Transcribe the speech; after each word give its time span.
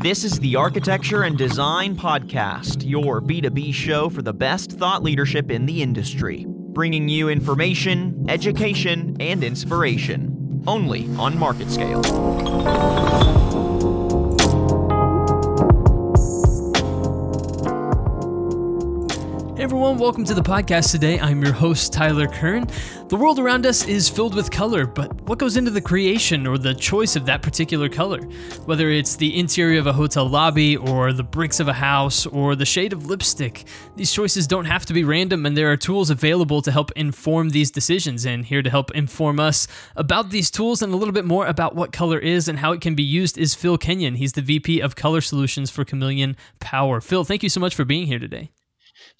This 0.00 0.22
is 0.22 0.38
the 0.38 0.54
Architecture 0.54 1.24
and 1.24 1.36
Design 1.36 1.96
Podcast, 1.96 2.88
your 2.88 3.20
B2B 3.20 3.74
show 3.74 4.08
for 4.08 4.22
the 4.22 4.32
best 4.32 4.70
thought 4.70 5.02
leadership 5.02 5.50
in 5.50 5.66
the 5.66 5.82
industry, 5.82 6.46
bringing 6.48 7.08
you 7.08 7.28
information, 7.28 8.24
education, 8.28 9.16
and 9.18 9.42
inspiration, 9.42 10.62
only 10.68 11.06
on 11.16 11.34
MarketScale. 11.34 13.37
Everyone, 19.68 19.98
welcome 19.98 20.24
to 20.24 20.32
the 20.32 20.40
podcast 20.40 20.92
today. 20.92 21.20
I'm 21.20 21.42
your 21.42 21.52
host, 21.52 21.92
Tyler 21.92 22.26
Kern. 22.26 22.66
The 23.08 23.16
world 23.16 23.38
around 23.38 23.66
us 23.66 23.86
is 23.86 24.08
filled 24.08 24.34
with 24.34 24.50
color, 24.50 24.86
but 24.86 25.20
what 25.28 25.38
goes 25.38 25.58
into 25.58 25.70
the 25.70 25.78
creation 25.78 26.46
or 26.46 26.56
the 26.56 26.72
choice 26.72 27.16
of 27.16 27.26
that 27.26 27.42
particular 27.42 27.90
color? 27.90 28.22
Whether 28.64 28.88
it's 28.88 29.16
the 29.16 29.38
interior 29.38 29.78
of 29.78 29.86
a 29.86 29.92
hotel 29.92 30.26
lobby, 30.26 30.78
or 30.78 31.12
the 31.12 31.22
bricks 31.22 31.60
of 31.60 31.68
a 31.68 31.74
house, 31.74 32.24
or 32.24 32.56
the 32.56 32.64
shade 32.64 32.94
of 32.94 33.04
lipstick, 33.04 33.66
these 33.94 34.10
choices 34.10 34.46
don't 34.46 34.64
have 34.64 34.86
to 34.86 34.94
be 34.94 35.04
random, 35.04 35.44
and 35.44 35.54
there 35.54 35.70
are 35.70 35.76
tools 35.76 36.08
available 36.08 36.62
to 36.62 36.72
help 36.72 36.90
inform 36.92 37.50
these 37.50 37.70
decisions. 37.70 38.24
And 38.24 38.46
here 38.46 38.62
to 38.62 38.70
help 38.70 38.90
inform 38.92 39.38
us 39.38 39.68
about 39.96 40.30
these 40.30 40.50
tools 40.50 40.80
and 40.80 40.94
a 40.94 40.96
little 40.96 41.12
bit 41.12 41.26
more 41.26 41.46
about 41.46 41.74
what 41.74 41.92
color 41.92 42.18
is 42.18 42.48
and 42.48 42.60
how 42.60 42.72
it 42.72 42.80
can 42.80 42.94
be 42.94 43.02
used 43.02 43.36
is 43.36 43.54
Phil 43.54 43.76
Kenyon. 43.76 44.14
He's 44.14 44.32
the 44.32 44.40
VP 44.40 44.80
of 44.80 44.96
Color 44.96 45.20
Solutions 45.20 45.70
for 45.70 45.84
Chameleon 45.84 46.38
Power. 46.58 47.02
Phil, 47.02 47.22
thank 47.22 47.42
you 47.42 47.50
so 47.50 47.60
much 47.60 47.74
for 47.74 47.84
being 47.84 48.06
here 48.06 48.18
today. 48.18 48.48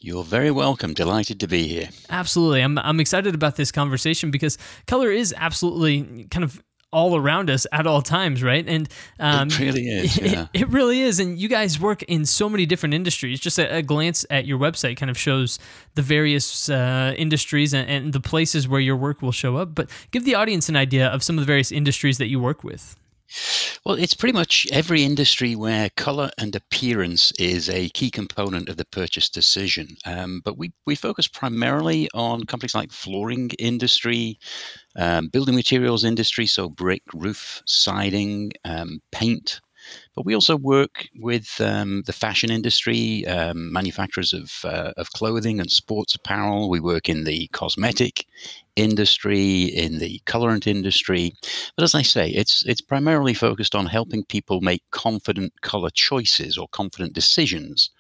You're 0.01 0.25
very 0.25 0.51
welcome. 0.51 0.95
Delighted 0.95 1.41
to 1.41 1.49
be 1.49 1.67
here. 1.67 1.89
Absolutely. 2.11 2.63
I'm, 2.63 2.79
I'm 2.79 3.01
excited 3.01 3.35
about 3.35 3.57
this 3.57 3.73
conversation 3.73 4.31
because 4.31 4.59
color 4.87 5.11
is 5.11 5.35
absolutely 5.37 6.27
kind 6.31 6.45
of 6.45 6.63
all 6.91 7.17
around 7.17 7.51
us 7.51 7.67
at 7.73 7.87
all 7.87 8.01
times, 8.01 8.43
right? 8.43 8.67
And 8.67 8.89
um, 9.21 9.49
it 9.49 9.59
really 9.59 9.89
is. 9.89 10.19
Yeah. 10.29 10.47
It, 10.53 10.63
it, 10.63 10.69
really 10.69 11.01
is. 11.01 11.21
And 11.21 11.39
you 11.39 11.49
guys 11.49 11.79
work 11.79 12.03
in 12.05 12.25
so 12.25 12.49
many 12.49 12.67
different 12.67 12.95
industries. 12.95 13.41
Just 13.41 13.59
a, 13.59 13.77
a 13.77 13.83
glance 13.83 14.25
at 14.31 14.47
your 14.47 14.59
website 14.59 14.97
kind 14.97 15.11
of 15.11 15.19
shows 15.19 15.59
the 15.95 16.03
various 16.03 16.69
uh, 16.69 17.15
industries 17.17 17.75
and, 17.75 17.89
and 17.89 18.13
the 18.13 18.21
places 18.21 18.67
where 18.67 18.81
your 18.81 18.97
work 18.97 19.23
will 19.23 19.33
show 19.33 19.57
up. 19.57 19.75
But 19.75 19.91
give 20.11 20.25
the 20.25 20.35
audience 20.35 20.69
an 20.69 20.77
idea 20.77 21.09
of 21.09 21.23
some 21.23 21.37
of 21.37 21.43
the 21.43 21.47
various 21.47 21.73
industries 21.73 22.19
that 22.19 22.29
you 22.29 22.41
work 22.41 22.65
with. 22.65 22.97
Well, 23.85 23.97
it's 23.97 24.15
pretty 24.15 24.33
much 24.33 24.67
every 24.73 25.03
industry 25.05 25.55
where 25.55 25.91
color 25.97 26.31
and 26.39 26.55
appearance 26.55 27.33
is 27.33 27.69
a 27.69 27.89
key 27.91 28.11
component 28.11 28.69
of 28.69 28.77
the 28.77 28.85
purchase 28.87 29.29
decision. 29.29 29.97
Um, 30.05 30.41
but 30.45 30.57
we, 30.59 30.73
we 30.87 30.95
focus 30.95 31.29
primarily 31.29 32.09
on 32.15 32.45
companies 32.45 32.75
like 32.75 32.93
flooring 32.93 33.51
industry, 33.59 34.39
um, 34.97 35.29
building 35.29 35.55
materials 35.55 36.05
industry, 36.05 36.47
so 36.47 36.69
brick, 36.69 37.03
roof, 37.15 37.63
siding, 37.67 38.53
um, 38.65 39.01
paint, 39.13 39.61
but 40.19 40.27
we 40.27 40.35
also 40.35 40.57
work 40.57 41.07
with 41.21 41.61
um, 41.61 42.03
the 42.07 42.13
fashion 42.13 42.51
industry, 42.51 43.25
um, 43.29 43.73
manufacturers 43.73 44.33
of, 44.33 44.51
uh, 44.65 44.93
of 44.97 45.13
clothing 45.13 45.61
and 45.61 45.71
sports 45.71 46.17
apparel. 46.17 46.69
We 46.69 46.81
work 46.81 47.09
in 47.09 47.23
the 47.23 47.47
cosmetic 47.53 48.27
industry, 48.75 49.63
in 49.63 50.01
the 50.01 50.21
colorant 50.27 50.67
industry. 50.67 51.35
But 51.77 51.85
as 51.85 51.95
I 51.95 52.03
say, 52.03 52.31
it's 52.31 52.65
it's 52.67 52.81
primarily 52.81 53.33
focused 53.33 53.77
on 53.77 53.87
helping 53.87 54.25
people 54.25 54.61
make 54.61 54.83
confident 54.91 55.53
color 55.61 55.91
choices 55.91 56.59
or 56.59 56.67
confident 56.73 57.13
decisions 57.13 57.91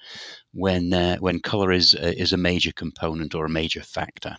when 0.52 0.92
uh, 0.92 1.18
when 1.18 1.38
color 1.38 1.70
is 1.70 1.94
uh, 1.94 2.14
is 2.16 2.32
a 2.32 2.36
major 2.36 2.72
component 2.72 3.32
or 3.32 3.44
a 3.44 3.48
major 3.60 3.82
factor. 3.84 4.34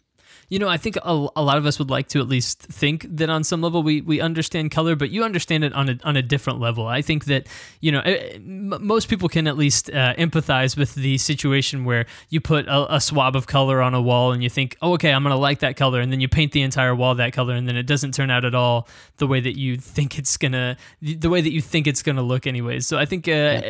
You 0.49 0.57
know, 0.59 0.67
I 0.67 0.77
think 0.77 0.97
a, 0.97 1.27
a 1.35 1.43
lot 1.43 1.57
of 1.57 1.65
us 1.65 1.77
would 1.77 1.89
like 1.89 2.07
to 2.09 2.19
at 2.19 2.27
least 2.27 2.61
think 2.63 3.05
that 3.09 3.29
on 3.29 3.43
some 3.43 3.61
level 3.61 3.83
we, 3.83 4.01
we 4.01 4.19
understand 4.19 4.71
color, 4.71 4.95
but 4.95 5.11
you 5.11 5.23
understand 5.23 5.63
it 5.63 5.73
on 5.73 5.89
a, 5.89 5.99
on 6.03 6.17
a 6.17 6.21
different 6.23 6.59
level. 6.59 6.87
I 6.87 7.01
think 7.01 7.25
that, 7.25 7.47
you 7.81 7.91
know, 7.91 8.01
eh, 8.01 8.33
m- 8.35 8.73
most 8.81 9.09
people 9.09 9.29
can 9.29 9.47
at 9.47 9.57
least 9.57 9.89
uh, 9.91 10.15
empathize 10.15 10.75
with 10.75 10.95
the 10.95 11.19
situation 11.19 11.85
where 11.85 12.07
you 12.29 12.41
put 12.41 12.67
a, 12.67 12.95
a, 12.95 12.99
swab 12.99 13.35
of 13.35 13.47
color 13.47 13.81
on 13.81 13.93
a 13.93 14.01
wall 14.01 14.31
and 14.31 14.43
you 14.43 14.49
think, 14.49 14.75
oh, 14.81 14.93
okay, 14.93 15.11
I'm 15.13 15.23
going 15.23 15.33
to 15.33 15.39
like 15.39 15.59
that 15.59 15.77
color. 15.77 16.01
And 16.01 16.11
then 16.11 16.19
you 16.19 16.27
paint 16.27 16.51
the 16.51 16.61
entire 16.63 16.95
wall 16.95 17.13
that 17.15 17.33
color 17.33 17.53
and 17.53 17.67
then 17.67 17.77
it 17.77 17.83
doesn't 17.83 18.13
turn 18.13 18.31
out 18.31 18.43
at 18.43 18.55
all 18.55 18.87
the 19.17 19.27
way 19.27 19.39
that 19.39 19.57
you 19.57 19.77
think 19.77 20.17
it's 20.17 20.35
going 20.35 20.53
to, 20.53 20.75
the 21.01 21.29
way 21.29 21.41
that 21.41 21.51
you 21.51 21.61
think 21.61 21.85
it's 21.85 22.01
going 22.01 22.15
to 22.15 22.21
look 22.23 22.47
anyways. 22.47 22.87
So 22.87 22.97
I 22.97 23.05
think 23.05 23.27
uh, 23.27 23.61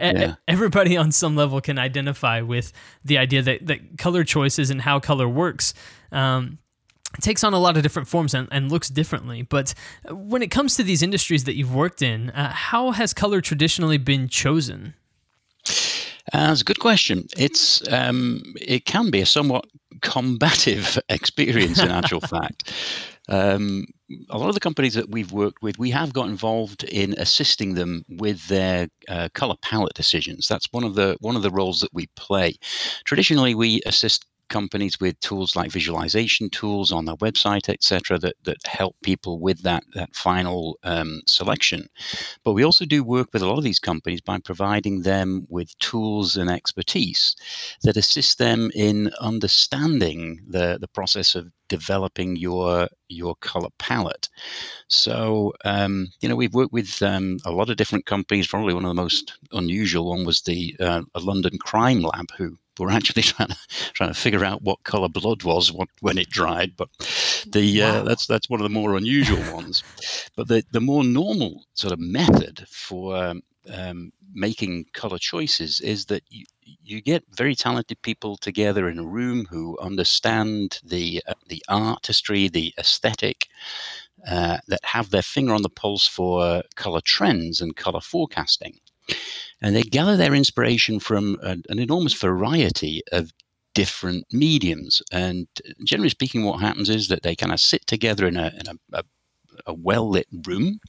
yeah. 0.00 0.34
everybody 0.48 0.96
on 0.96 1.12
some 1.12 1.36
level 1.36 1.60
can 1.60 1.78
identify 1.78 2.40
with 2.40 2.72
the 3.04 3.18
idea 3.18 3.42
that, 3.42 3.66
that 3.66 3.98
color 3.98 4.24
choices 4.24 4.70
and 4.70 4.80
how 4.80 4.98
color 4.98 5.28
works 5.28 5.74
um, 6.14 6.58
takes 7.20 7.44
on 7.44 7.52
a 7.52 7.58
lot 7.58 7.76
of 7.76 7.82
different 7.82 8.08
forms 8.08 8.34
and, 8.34 8.48
and, 8.50 8.70
looks 8.70 8.88
differently. 8.88 9.42
But 9.42 9.74
when 10.10 10.42
it 10.42 10.50
comes 10.50 10.74
to 10.76 10.82
these 10.82 11.02
industries 11.02 11.44
that 11.44 11.54
you've 11.54 11.74
worked 11.74 12.02
in, 12.02 12.30
uh, 12.30 12.52
how 12.52 12.90
has 12.92 13.14
color 13.14 13.40
traditionally 13.40 13.98
been 13.98 14.28
chosen? 14.28 14.94
Uh, 16.32 16.48
that's 16.48 16.62
a 16.62 16.64
good 16.64 16.80
question. 16.80 17.26
It's 17.36 17.86
um, 17.92 18.42
it 18.60 18.86
can 18.86 19.10
be 19.10 19.20
a 19.20 19.26
somewhat 19.26 19.66
combative 20.00 20.98
experience 21.08 21.80
in 21.80 21.90
actual 21.90 22.20
fact. 22.36 22.72
Um, 23.28 23.86
a 24.28 24.38
lot 24.38 24.48
of 24.48 24.54
the 24.54 24.60
companies 24.60 24.94
that 24.94 25.10
we've 25.10 25.32
worked 25.32 25.62
with, 25.62 25.78
we 25.78 25.90
have 25.90 26.12
got 26.12 26.28
involved 26.28 26.84
in 26.84 27.14
assisting 27.18 27.74
them 27.74 28.04
with 28.08 28.46
their 28.48 28.88
uh, 29.08 29.28
color 29.34 29.54
palette 29.62 29.94
decisions. 29.94 30.46
That's 30.46 30.68
one 30.72 30.84
of 30.84 30.94
the 30.94 31.16
one 31.20 31.36
of 31.36 31.42
the 31.42 31.50
roles 31.50 31.80
that 31.80 31.92
we 31.92 32.06
play. 32.16 32.54
Traditionally, 33.04 33.54
we 33.54 33.80
assist 33.86 34.26
companies 34.48 35.00
with 35.00 35.18
tools 35.20 35.56
like 35.56 35.70
visualization 35.70 36.50
tools 36.50 36.92
on 36.92 37.04
their 37.04 37.16
website, 37.16 37.68
etc., 37.68 38.18
that, 38.18 38.36
that 38.44 38.58
help 38.66 38.96
people 39.02 39.38
with 39.38 39.62
that, 39.62 39.84
that 39.94 40.14
final 40.14 40.78
um, 40.82 41.22
selection. 41.26 41.88
But 42.44 42.52
we 42.52 42.64
also 42.64 42.84
do 42.84 43.04
work 43.04 43.28
with 43.32 43.42
a 43.42 43.46
lot 43.46 43.58
of 43.58 43.64
these 43.64 43.78
companies 43.78 44.20
by 44.20 44.38
providing 44.38 45.02
them 45.02 45.46
with 45.48 45.76
tools 45.78 46.36
and 46.36 46.50
expertise 46.50 47.36
that 47.82 47.96
assist 47.96 48.38
them 48.38 48.70
in 48.74 49.10
understanding 49.20 50.40
the, 50.48 50.78
the 50.80 50.88
process 50.88 51.34
of 51.34 51.50
developing 51.68 52.36
your 52.36 52.88
your 53.08 53.34
color 53.36 53.68
palette. 53.78 54.28
So 54.88 55.52
um, 55.64 56.08
you 56.20 56.28
know 56.28 56.36
we've 56.36 56.54
worked 56.54 56.72
with 56.72 57.02
um, 57.02 57.38
a 57.44 57.52
lot 57.52 57.70
of 57.70 57.76
different 57.76 58.06
companies. 58.06 58.46
Probably 58.48 58.74
one 58.74 58.84
of 58.84 58.90
the 58.90 59.02
most 59.02 59.38
unusual 59.52 60.10
one 60.10 60.24
was 60.24 60.42
the 60.42 60.76
uh, 60.80 61.02
a 61.14 61.20
London 61.20 61.58
crime 61.58 62.02
lab 62.02 62.26
who 62.36 62.58
were 62.78 62.90
actually 62.98 63.22
trying 63.22 63.48
to 63.48 63.56
trying 63.94 64.10
to 64.10 64.18
figure 64.18 64.44
out 64.44 64.62
what 64.62 64.84
color 64.84 65.08
blood 65.08 65.42
was 65.42 65.72
when 66.00 66.18
it 66.18 66.30
dried. 66.30 66.76
But 66.76 66.88
the 67.46 67.82
uh, 67.82 67.92
wow. 67.92 68.00
uh, 68.00 68.02
that's 68.04 68.26
that's 68.26 68.50
one 68.50 68.60
of 68.60 68.64
the 68.64 68.70
more 68.70 68.96
unusual 68.96 69.54
ones. 69.54 69.82
But 70.36 70.48
the 70.48 70.64
the 70.72 70.80
more 70.80 71.04
normal 71.04 71.64
sort 71.74 71.92
of 71.92 71.98
method 71.98 72.66
for 72.68 73.16
um, 73.16 73.42
um, 73.72 74.12
making 74.32 74.86
color 74.92 75.18
choices 75.18 75.80
is 75.80 76.06
that 76.06 76.22
you, 76.28 76.44
you 76.82 77.00
get 77.00 77.24
very 77.30 77.54
talented 77.54 78.00
people 78.02 78.36
together 78.36 78.88
in 78.88 78.98
a 78.98 79.04
room 79.04 79.46
who 79.46 79.78
understand 79.80 80.80
the 80.84 81.22
uh, 81.26 81.34
the 81.48 81.62
artistry, 81.68 82.48
the 82.48 82.74
aesthetic, 82.78 83.48
uh, 84.28 84.58
that 84.68 84.80
have 84.84 85.10
their 85.10 85.22
finger 85.22 85.54
on 85.54 85.62
the 85.62 85.68
pulse 85.68 86.06
for 86.06 86.62
color 86.76 87.00
trends 87.02 87.60
and 87.60 87.76
color 87.76 88.00
forecasting. 88.00 88.78
And 89.60 89.74
they 89.74 89.82
gather 89.82 90.16
their 90.16 90.34
inspiration 90.34 91.00
from 91.00 91.38
an, 91.42 91.62
an 91.68 91.78
enormous 91.78 92.14
variety 92.14 93.02
of 93.12 93.32
different 93.74 94.26
mediums. 94.32 95.02
And 95.10 95.48
generally 95.84 96.10
speaking, 96.10 96.44
what 96.44 96.60
happens 96.60 96.88
is 96.88 97.08
that 97.08 97.22
they 97.22 97.34
kind 97.34 97.52
of 97.52 97.60
sit 97.60 97.86
together 97.86 98.26
in 98.26 98.36
a, 98.36 98.52
in 98.58 98.68
a, 98.68 98.98
a, 98.98 99.04
a 99.66 99.74
well 99.74 100.08
lit 100.08 100.26
room 100.46 100.80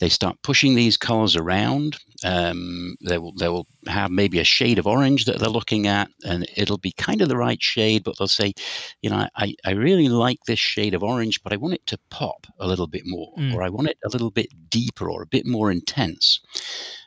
they 0.00 0.08
start 0.08 0.36
pushing 0.42 0.74
these 0.74 0.96
colors 0.96 1.36
around. 1.36 1.98
Um, 2.24 2.96
they 3.00 3.18
will 3.18 3.32
they 3.32 3.48
will 3.48 3.66
have 3.86 4.10
maybe 4.10 4.38
a 4.38 4.44
shade 4.44 4.78
of 4.78 4.86
orange 4.86 5.24
that 5.24 5.38
they're 5.38 5.48
looking 5.48 5.86
at, 5.86 6.08
and 6.24 6.46
it'll 6.56 6.78
be 6.78 6.92
kind 6.92 7.20
of 7.20 7.28
the 7.28 7.36
right 7.36 7.62
shade. 7.62 8.04
But 8.04 8.16
they'll 8.18 8.28
say, 8.28 8.52
you 9.02 9.10
know, 9.10 9.28
I, 9.36 9.54
I 9.64 9.72
really 9.72 10.08
like 10.08 10.38
this 10.46 10.58
shade 10.58 10.94
of 10.94 11.02
orange, 11.02 11.42
but 11.42 11.52
I 11.52 11.56
want 11.56 11.74
it 11.74 11.86
to 11.86 11.98
pop 12.10 12.46
a 12.58 12.66
little 12.66 12.86
bit 12.86 13.02
more, 13.06 13.34
mm. 13.38 13.54
or 13.54 13.62
I 13.62 13.68
want 13.68 13.88
it 13.88 13.98
a 14.04 14.08
little 14.08 14.30
bit 14.30 14.48
deeper 14.70 15.10
or 15.10 15.22
a 15.22 15.26
bit 15.26 15.46
more 15.46 15.70
intense. 15.70 16.40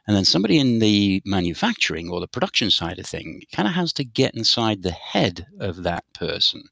And 0.07 0.18
then 0.18 0.25
somebody 0.25 0.57
in 0.57 0.80
the 0.80 1.21
manufacturing 1.25 2.10
or 2.10 2.19
the 2.19 2.27
production 2.27 2.71
side 2.71 2.98
of 2.98 3.06
thing 3.06 3.44
kind 3.54 3.68
of 3.68 3.75
has 3.75 3.94
to 3.94 4.04
get 4.04 4.36
inside 4.36 4.81
the 4.81 4.92
head 4.92 5.45
of 5.60 5.83
that 5.83 6.04
person 6.13 6.63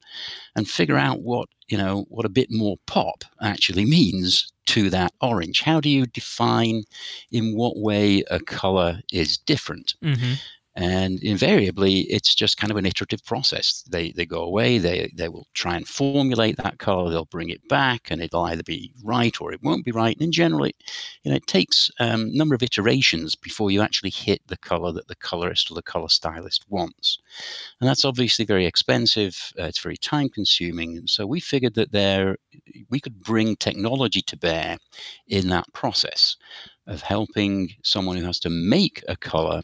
and 0.56 0.68
figure 0.68 0.98
out 0.98 1.22
what, 1.22 1.48
you 1.68 1.78
know, 1.78 2.06
what 2.10 2.26
a 2.26 2.30
bit 2.30 2.50
more 2.50 2.78
pop 2.88 3.24
actually 3.42 3.86
means 3.90 4.52
to 4.70 4.90
that 4.92 5.12
orange? 5.22 5.62
How 5.62 5.80
do 5.80 5.90
you 5.90 6.06
define 6.06 6.84
in 7.32 7.56
what 7.56 7.78
way 7.78 8.24
a 8.30 8.40
color 8.40 9.00
is 9.12 9.38
different? 9.38 9.96
Mm-hmm. 10.04 10.34
And 10.76 11.20
invariably, 11.22 12.02
it's 12.02 12.34
just 12.34 12.58
kind 12.58 12.72
of 12.72 12.78
an 12.78 12.86
iterative 12.86 13.26
process. 13.26 13.84
They, 13.90 14.12
they 14.12 14.26
go 14.26 14.42
away, 14.44 14.78
they, 14.78 15.12
they 15.14 15.28
will 15.28 15.48
try 15.54 15.76
and 15.76 15.86
formulate 15.86 16.56
that 16.58 16.78
color, 16.78 17.10
they'll 17.10 17.26
bring 17.26 17.50
it 17.50 17.68
back, 17.68 18.08
and 18.10 18.22
it'll 18.22 18.46
either 18.46 18.64
be 18.64 18.94
right 19.04 19.42
or 19.42 19.52
it 19.52 19.62
won't 19.62 19.84
be 19.84 19.92
right. 19.92 20.16
And 20.22 20.32
generally, 20.32 20.74
you 21.24 21.32
know, 21.32 21.38
it 21.38 21.48
takes 21.48 21.92
a 22.00 22.14
um, 22.14 22.32
number 22.34 22.56
of 22.56 22.64
iterations 22.64 23.36
before 23.36 23.72
you 23.72 23.82
actually 23.82 24.12
hit 24.12 24.42
the 24.48 24.58
color 24.58 24.94
that 24.94 25.08
the 25.08 25.16
colorist 25.16 25.70
or 25.70 25.74
the 25.74 25.82
color 25.82 26.08
stylist 26.08 26.64
wants. 26.70 27.18
And 27.82 27.90
that's 27.90 28.06
obviously 28.06 28.46
very 28.46 28.66
expensive, 28.66 29.52
uh, 29.60 29.64
it's 29.64 29.82
very 29.82 29.98
time 29.98 30.30
consuming. 30.30 30.96
And 30.96 31.10
so 31.10 31.26
we 31.26 31.42
figured 31.42 31.74
that 31.74 31.92
there 31.92 32.38
we 32.90 33.00
could 33.00 33.20
bring 33.22 33.56
technology 33.56 34.22
to 34.24 34.38
bear 34.38 34.78
in 35.28 35.48
that 35.50 35.72
process. 35.74 36.36
of 36.88 37.02
helping 37.02 37.70
someone 37.84 38.18
who 38.18 38.26
has 38.26 38.40
to 38.40 38.50
make 38.50 39.04
a 39.08 39.16
color 39.16 39.62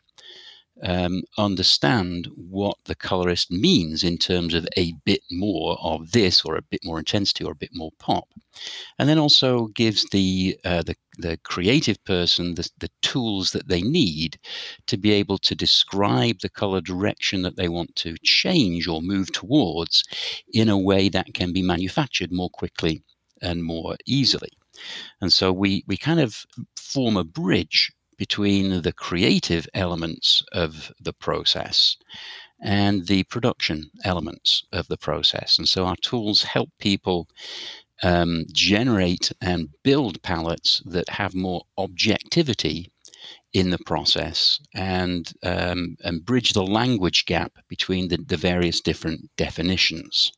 um, 0.84 1.22
understand 1.38 2.28
what 2.36 2.78
the 2.86 2.96
colorist 2.96 3.50
means 3.50 4.04
in 4.04 4.18
terms 4.18 4.54
of 4.54 4.68
a 4.78 4.94
bit 5.06 5.22
more 5.32 5.78
of 5.82 6.12
this 6.12 6.44
or 6.44 6.56
a 6.58 6.62
bit 6.62 6.82
more 6.84 7.00
intensity 7.00 7.44
or 7.46 7.54
a 7.54 7.56
bit 7.56 7.70
more 7.74 7.92
pop 7.98 8.28
and 9.00 9.08
then 9.08 9.18
also 9.18 9.68
gives 9.68 10.06
the 10.12 10.58
uh, 10.66 10.82
the, 10.84 10.96
the 11.18 11.38
creative 11.44 12.04
person 12.04 12.56
the, 12.56 12.70
the 12.80 12.90
tools 13.02 13.52
that 13.52 13.68
they 13.70 13.82
need 13.82 14.38
to 14.88 14.98
be 14.98 15.12
able 15.12 15.38
to 15.38 15.56
describe 15.56 16.40
the 16.40 16.50
color 16.50 16.82
direction 16.82 17.42
that 17.42 17.56
they 17.56 17.70
want 17.70 17.96
to 17.96 18.16
change 18.24 18.86
or 18.88 19.02
move 19.02 19.32
towards 19.32 20.04
in 20.54 20.68
a 20.68 20.78
way 20.78 21.08
that 21.08 21.34
can 21.34 21.54
be 21.54 21.62
manufactured 21.62 22.32
more 22.32 22.50
quickly 22.50 23.02
and 23.42 23.64
more 23.64 23.96
easily 24.06 24.50
and 25.22 25.32
so 25.32 25.52
we 25.52 25.84
we 25.88 25.98
kind 25.98 26.20
of 26.20 26.46
form 26.76 27.18
a 27.18 27.24
bridge 27.24 27.92
between 28.18 28.82
the 28.82 28.94
creative 28.94 29.68
elements 29.74 30.44
of 30.54 30.92
the 31.00 31.14
process 31.14 31.98
and 32.62 33.08
the 33.08 33.24
production 33.26 33.92
elements 34.04 34.64
of 34.72 34.88
the 34.88 34.98
process. 34.98 35.58
And 35.58 35.68
so 35.68 35.86
our 35.86 35.98
tools 35.98 36.44
help 36.44 36.70
people 36.80 37.28
um, 38.04 38.46
generate 38.54 39.32
and 39.42 39.70
build 39.84 40.22
palettes 40.22 40.82
that 40.86 41.10
have 41.10 41.36
more 41.36 41.64
objectivity 41.78 42.92
in 43.54 43.70
the 43.70 43.80
process 43.86 44.60
and 44.74 45.32
um, 45.44 45.96
and 46.04 46.26
bridge 46.26 46.54
the 46.54 46.66
language 46.66 47.26
gap 47.26 47.54
between 47.70 48.10
the, 48.10 48.18
the 48.18 48.38
various 48.38 48.82
different 48.82 49.30
definitions. 49.38 50.32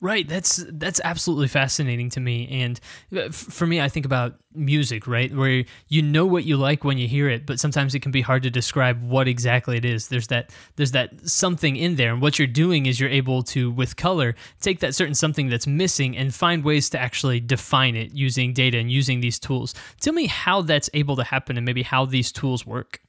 Right, 0.00 0.28
that's 0.28 0.62
that's 0.72 1.00
absolutely 1.04 1.48
fascinating 1.48 2.10
to 2.10 2.20
me, 2.20 2.46
and 2.50 2.78
uh, 3.16 3.30
for 3.30 3.66
me, 3.66 3.80
I 3.80 3.88
think 3.88 4.04
about 4.04 4.34
music, 4.54 5.06
right, 5.06 5.34
where 5.34 5.64
you 5.88 6.02
know 6.02 6.26
what 6.26 6.44
you 6.44 6.58
like 6.58 6.84
when 6.84 6.98
you 6.98 7.08
hear 7.08 7.30
it, 7.30 7.46
but 7.46 7.58
sometimes 7.58 7.94
it 7.94 8.00
can 8.00 8.12
be 8.12 8.20
hard 8.20 8.42
to 8.42 8.50
describe 8.50 9.02
what 9.02 9.26
exactly 9.26 9.78
it 9.78 9.86
is. 9.86 10.08
There's 10.08 10.26
that 10.26 10.50
there's 10.76 10.92
that 10.92 11.26
something 11.26 11.76
in 11.76 11.96
there, 11.96 12.12
and 12.12 12.20
what 12.20 12.38
you're 12.38 12.46
doing 12.46 12.84
is 12.84 13.00
you're 13.00 13.08
able 13.08 13.42
to, 13.44 13.70
with 13.70 13.96
color, 13.96 14.34
take 14.60 14.80
that 14.80 14.94
certain 14.94 15.14
something 15.14 15.48
that's 15.48 15.66
missing 15.66 16.14
and 16.14 16.34
find 16.34 16.62
ways 16.62 16.90
to 16.90 17.00
actually 17.00 17.40
define 17.40 17.96
it 17.96 18.12
using 18.12 18.52
data 18.52 18.76
and 18.76 18.92
using 18.92 19.20
these 19.20 19.38
tools. 19.38 19.74
Tell 20.00 20.12
me 20.12 20.26
how 20.26 20.60
that's 20.60 20.90
able 20.92 21.16
to 21.16 21.24
happen, 21.24 21.56
and 21.56 21.64
maybe 21.64 21.82
how 21.82 22.04
these 22.04 22.30
tools 22.32 22.66
work. 22.66 23.00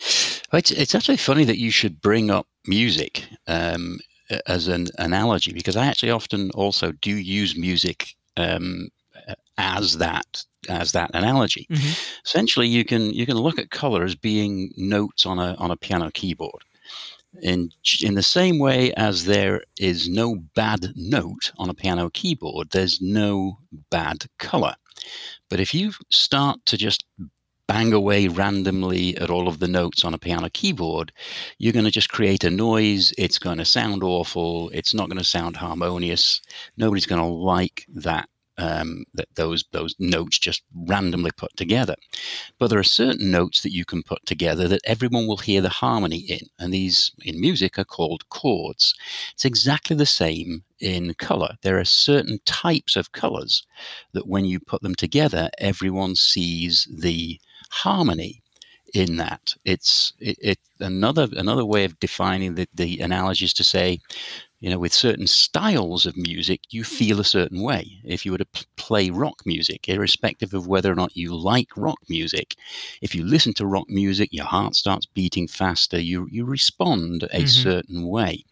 It's, 0.00 0.72
it's 0.72 0.96
actually 0.96 1.16
funny 1.16 1.44
that 1.44 1.58
you 1.58 1.70
should 1.70 2.00
bring 2.00 2.30
up 2.30 2.48
music. 2.66 3.24
Um, 3.46 4.00
as 4.46 4.68
an 4.68 4.86
analogy 4.98 5.52
because 5.52 5.76
I 5.76 5.86
actually 5.86 6.10
often 6.10 6.50
also 6.52 6.92
do 6.92 7.14
use 7.14 7.56
music 7.56 8.14
um, 8.36 8.88
as 9.58 9.98
that 9.98 10.44
as 10.68 10.92
that 10.92 11.10
analogy. 11.14 11.66
Mm-hmm. 11.70 11.92
Essentially, 12.24 12.66
you 12.66 12.84
can 12.84 13.12
you 13.12 13.26
can 13.26 13.36
look 13.36 13.58
at 13.58 13.70
color 13.70 14.04
as 14.04 14.14
being 14.14 14.72
notes 14.76 15.26
on 15.26 15.38
a 15.38 15.54
on 15.54 15.70
a 15.70 15.76
piano 15.76 16.10
keyboard. 16.12 16.62
In 17.42 17.70
in 18.00 18.14
the 18.14 18.22
same 18.22 18.58
way 18.58 18.92
as 18.94 19.24
there 19.24 19.62
is 19.78 20.08
no 20.08 20.36
bad 20.54 20.92
note 20.94 21.52
on 21.58 21.68
a 21.68 21.74
piano 21.74 22.10
keyboard, 22.10 22.70
there's 22.70 23.00
no 23.00 23.58
bad 23.90 24.26
color. 24.38 24.74
But 25.50 25.60
if 25.60 25.74
you 25.74 25.92
start 26.10 26.64
to 26.66 26.76
just 26.76 27.04
bang 27.66 27.92
away 27.92 28.28
randomly 28.28 29.16
at 29.16 29.30
all 29.30 29.48
of 29.48 29.58
the 29.58 29.68
notes 29.68 30.04
on 30.04 30.14
a 30.14 30.18
piano 30.18 30.50
keyboard, 30.50 31.12
you're 31.58 31.72
going 31.72 31.84
to 31.84 31.90
just 31.90 32.10
create 32.10 32.44
a 32.44 32.50
noise. 32.50 33.12
It's 33.16 33.38
going 33.38 33.58
to 33.58 33.64
sound 33.64 34.02
awful. 34.02 34.70
It's 34.70 34.94
not 34.94 35.08
going 35.08 35.18
to 35.18 35.24
sound 35.24 35.56
harmonious. 35.56 36.40
Nobody's 36.76 37.06
going 37.06 37.22
to 37.22 37.26
like 37.26 37.86
that. 37.94 38.28
Um, 38.56 39.04
that 39.14 39.26
those 39.34 39.64
those 39.72 39.96
notes 39.98 40.38
just 40.38 40.62
randomly 40.86 41.32
put 41.36 41.50
together, 41.56 41.96
but 42.60 42.68
there 42.68 42.78
are 42.78 42.84
certain 42.84 43.32
notes 43.32 43.62
that 43.62 43.72
you 43.72 43.84
can 43.84 44.04
put 44.04 44.24
together 44.26 44.68
that 44.68 44.80
everyone 44.84 45.26
will 45.26 45.38
hear 45.38 45.60
the 45.60 45.68
harmony 45.68 46.18
in, 46.18 46.46
and 46.60 46.72
these 46.72 47.10
in 47.24 47.40
music 47.40 47.80
are 47.80 47.84
called 47.84 48.28
chords. 48.28 48.94
It's 49.32 49.44
exactly 49.44 49.96
the 49.96 50.06
same 50.06 50.62
in 50.78 51.14
color. 51.14 51.56
There 51.62 51.80
are 51.80 51.84
certain 51.84 52.38
types 52.44 52.94
of 52.94 53.10
colors 53.10 53.66
that 54.12 54.28
when 54.28 54.44
you 54.44 54.60
put 54.60 54.82
them 54.82 54.94
together, 54.94 55.50
everyone 55.58 56.14
sees 56.14 56.86
the 56.96 57.40
harmony 57.74 58.42
in 58.94 59.16
that. 59.16 59.54
It's 59.64 60.12
it, 60.20 60.38
it, 60.40 60.58
another 60.80 61.28
another 61.36 61.64
way 61.64 61.84
of 61.84 61.98
defining 62.00 62.54
the, 62.54 62.68
the 62.74 63.00
analogy 63.00 63.44
is 63.44 63.54
to 63.54 63.64
say 63.64 63.98
you 64.64 64.70
know, 64.70 64.78
with 64.78 64.94
certain 64.94 65.26
styles 65.26 66.06
of 66.06 66.16
music, 66.16 66.62
you 66.70 66.84
feel 66.84 67.20
a 67.20 67.24
certain 67.24 67.60
way. 67.60 68.00
If 68.02 68.24
you 68.24 68.32
were 68.32 68.38
to 68.38 68.46
p- 68.46 68.64
play 68.76 69.10
rock 69.10 69.42
music, 69.44 69.90
irrespective 69.90 70.54
of 70.54 70.66
whether 70.66 70.90
or 70.90 70.94
not 70.94 71.14
you 71.14 71.36
like 71.36 71.68
rock 71.76 71.98
music, 72.08 72.56
if 73.02 73.14
you 73.14 73.26
listen 73.26 73.52
to 73.54 73.66
rock 73.66 73.90
music, 73.90 74.30
your 74.32 74.46
heart 74.46 74.74
starts 74.74 75.04
beating 75.04 75.48
faster. 75.48 76.00
You 76.00 76.26
you 76.30 76.46
respond 76.46 77.24
a 77.24 77.26
mm-hmm. 77.26 77.46
certain 77.46 78.08
way. 78.08 78.42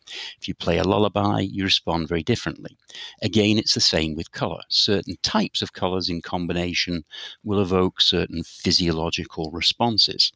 If 0.40 0.48
you 0.48 0.54
play 0.54 0.78
a 0.78 0.84
lullaby, 0.84 1.40
you 1.40 1.64
respond 1.64 2.08
very 2.08 2.22
differently. 2.22 2.76
Again, 3.22 3.58
it's 3.58 3.74
the 3.74 3.80
same 3.80 4.14
with 4.14 4.32
color. 4.32 4.60
Certain 4.68 5.16
types 5.22 5.62
of 5.62 5.72
colors 5.72 6.08
in 6.08 6.22
combination 6.22 7.04
will 7.44 7.60
evoke 7.60 8.00
certain 8.00 8.42
physiological 8.44 9.50
responses. 9.50 10.32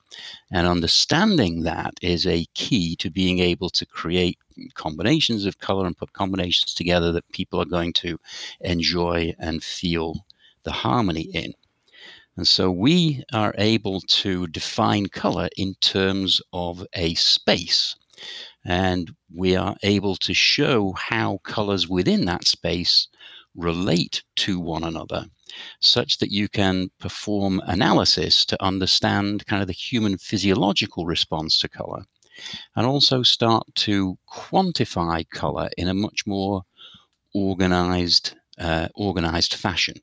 And 0.50 0.66
understanding 0.66 1.62
that 1.62 1.94
is 2.02 2.26
a 2.26 2.46
key 2.54 2.96
to 2.96 3.10
being 3.10 3.38
able 3.38 3.70
to 3.70 3.86
create 3.86 4.38
combinations 4.74 5.44
of 5.44 5.58
color 5.58 5.86
and 5.86 5.96
put 5.96 6.12
combinations 6.12 6.74
together 6.74 7.12
that 7.12 7.30
people 7.32 7.60
are 7.60 7.66
going 7.66 7.92
to 7.94 8.18
enjoy 8.60 9.34
and 9.38 9.62
feel 9.62 10.24
the 10.62 10.72
harmony 10.72 11.28
in. 11.34 11.52
And 12.36 12.46
so 12.46 12.70
we 12.70 13.24
are 13.32 13.54
able 13.56 14.00
to 14.00 14.46
define 14.48 15.06
color 15.06 15.48
in 15.56 15.74
terms 15.80 16.42
of 16.52 16.86
a 16.92 17.14
space. 17.14 17.96
And 18.66 19.14
we 19.32 19.54
are 19.54 19.76
able 19.82 20.16
to 20.16 20.34
show 20.34 20.92
how 20.98 21.38
colors 21.44 21.88
within 21.88 22.24
that 22.24 22.46
space 22.46 23.08
relate 23.54 24.22
to 24.36 24.58
one 24.60 24.84
another 24.84 25.26
such 25.80 26.18
that 26.18 26.30
you 26.30 26.48
can 26.48 26.90
perform 26.98 27.62
analysis 27.66 28.44
to 28.44 28.62
understand 28.62 29.46
kind 29.46 29.62
of 29.62 29.68
the 29.68 29.72
human 29.72 30.18
physiological 30.18 31.06
response 31.06 31.58
to 31.60 31.68
color 31.68 32.04
and 32.74 32.86
also 32.86 33.22
start 33.22 33.64
to 33.74 34.18
quantify 34.30 35.28
color 35.30 35.70
in 35.78 35.88
a 35.88 35.94
much 35.94 36.26
more 36.26 36.62
organized 37.34 38.34
uh, 38.58 38.88
organized 38.94 39.54
fashion. 39.54 39.94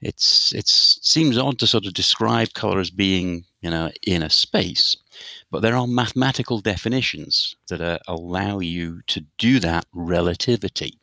It's 0.00 0.54
it 0.54 0.68
seems 0.68 1.36
odd 1.36 1.58
to 1.58 1.66
sort 1.66 1.86
of 1.86 1.94
describe 1.94 2.52
color 2.54 2.78
as 2.78 2.90
being 2.90 3.44
you 3.60 3.70
know 3.70 3.90
in 4.06 4.22
a 4.22 4.30
space, 4.30 4.96
but 5.50 5.62
there 5.62 5.76
are 5.76 5.86
mathematical 5.86 6.60
definitions 6.60 7.56
that 7.68 7.80
uh, 7.80 7.98
allow 8.06 8.60
you 8.60 9.00
to 9.08 9.24
do 9.38 9.60
that 9.60 9.86
relativity. 9.92 10.98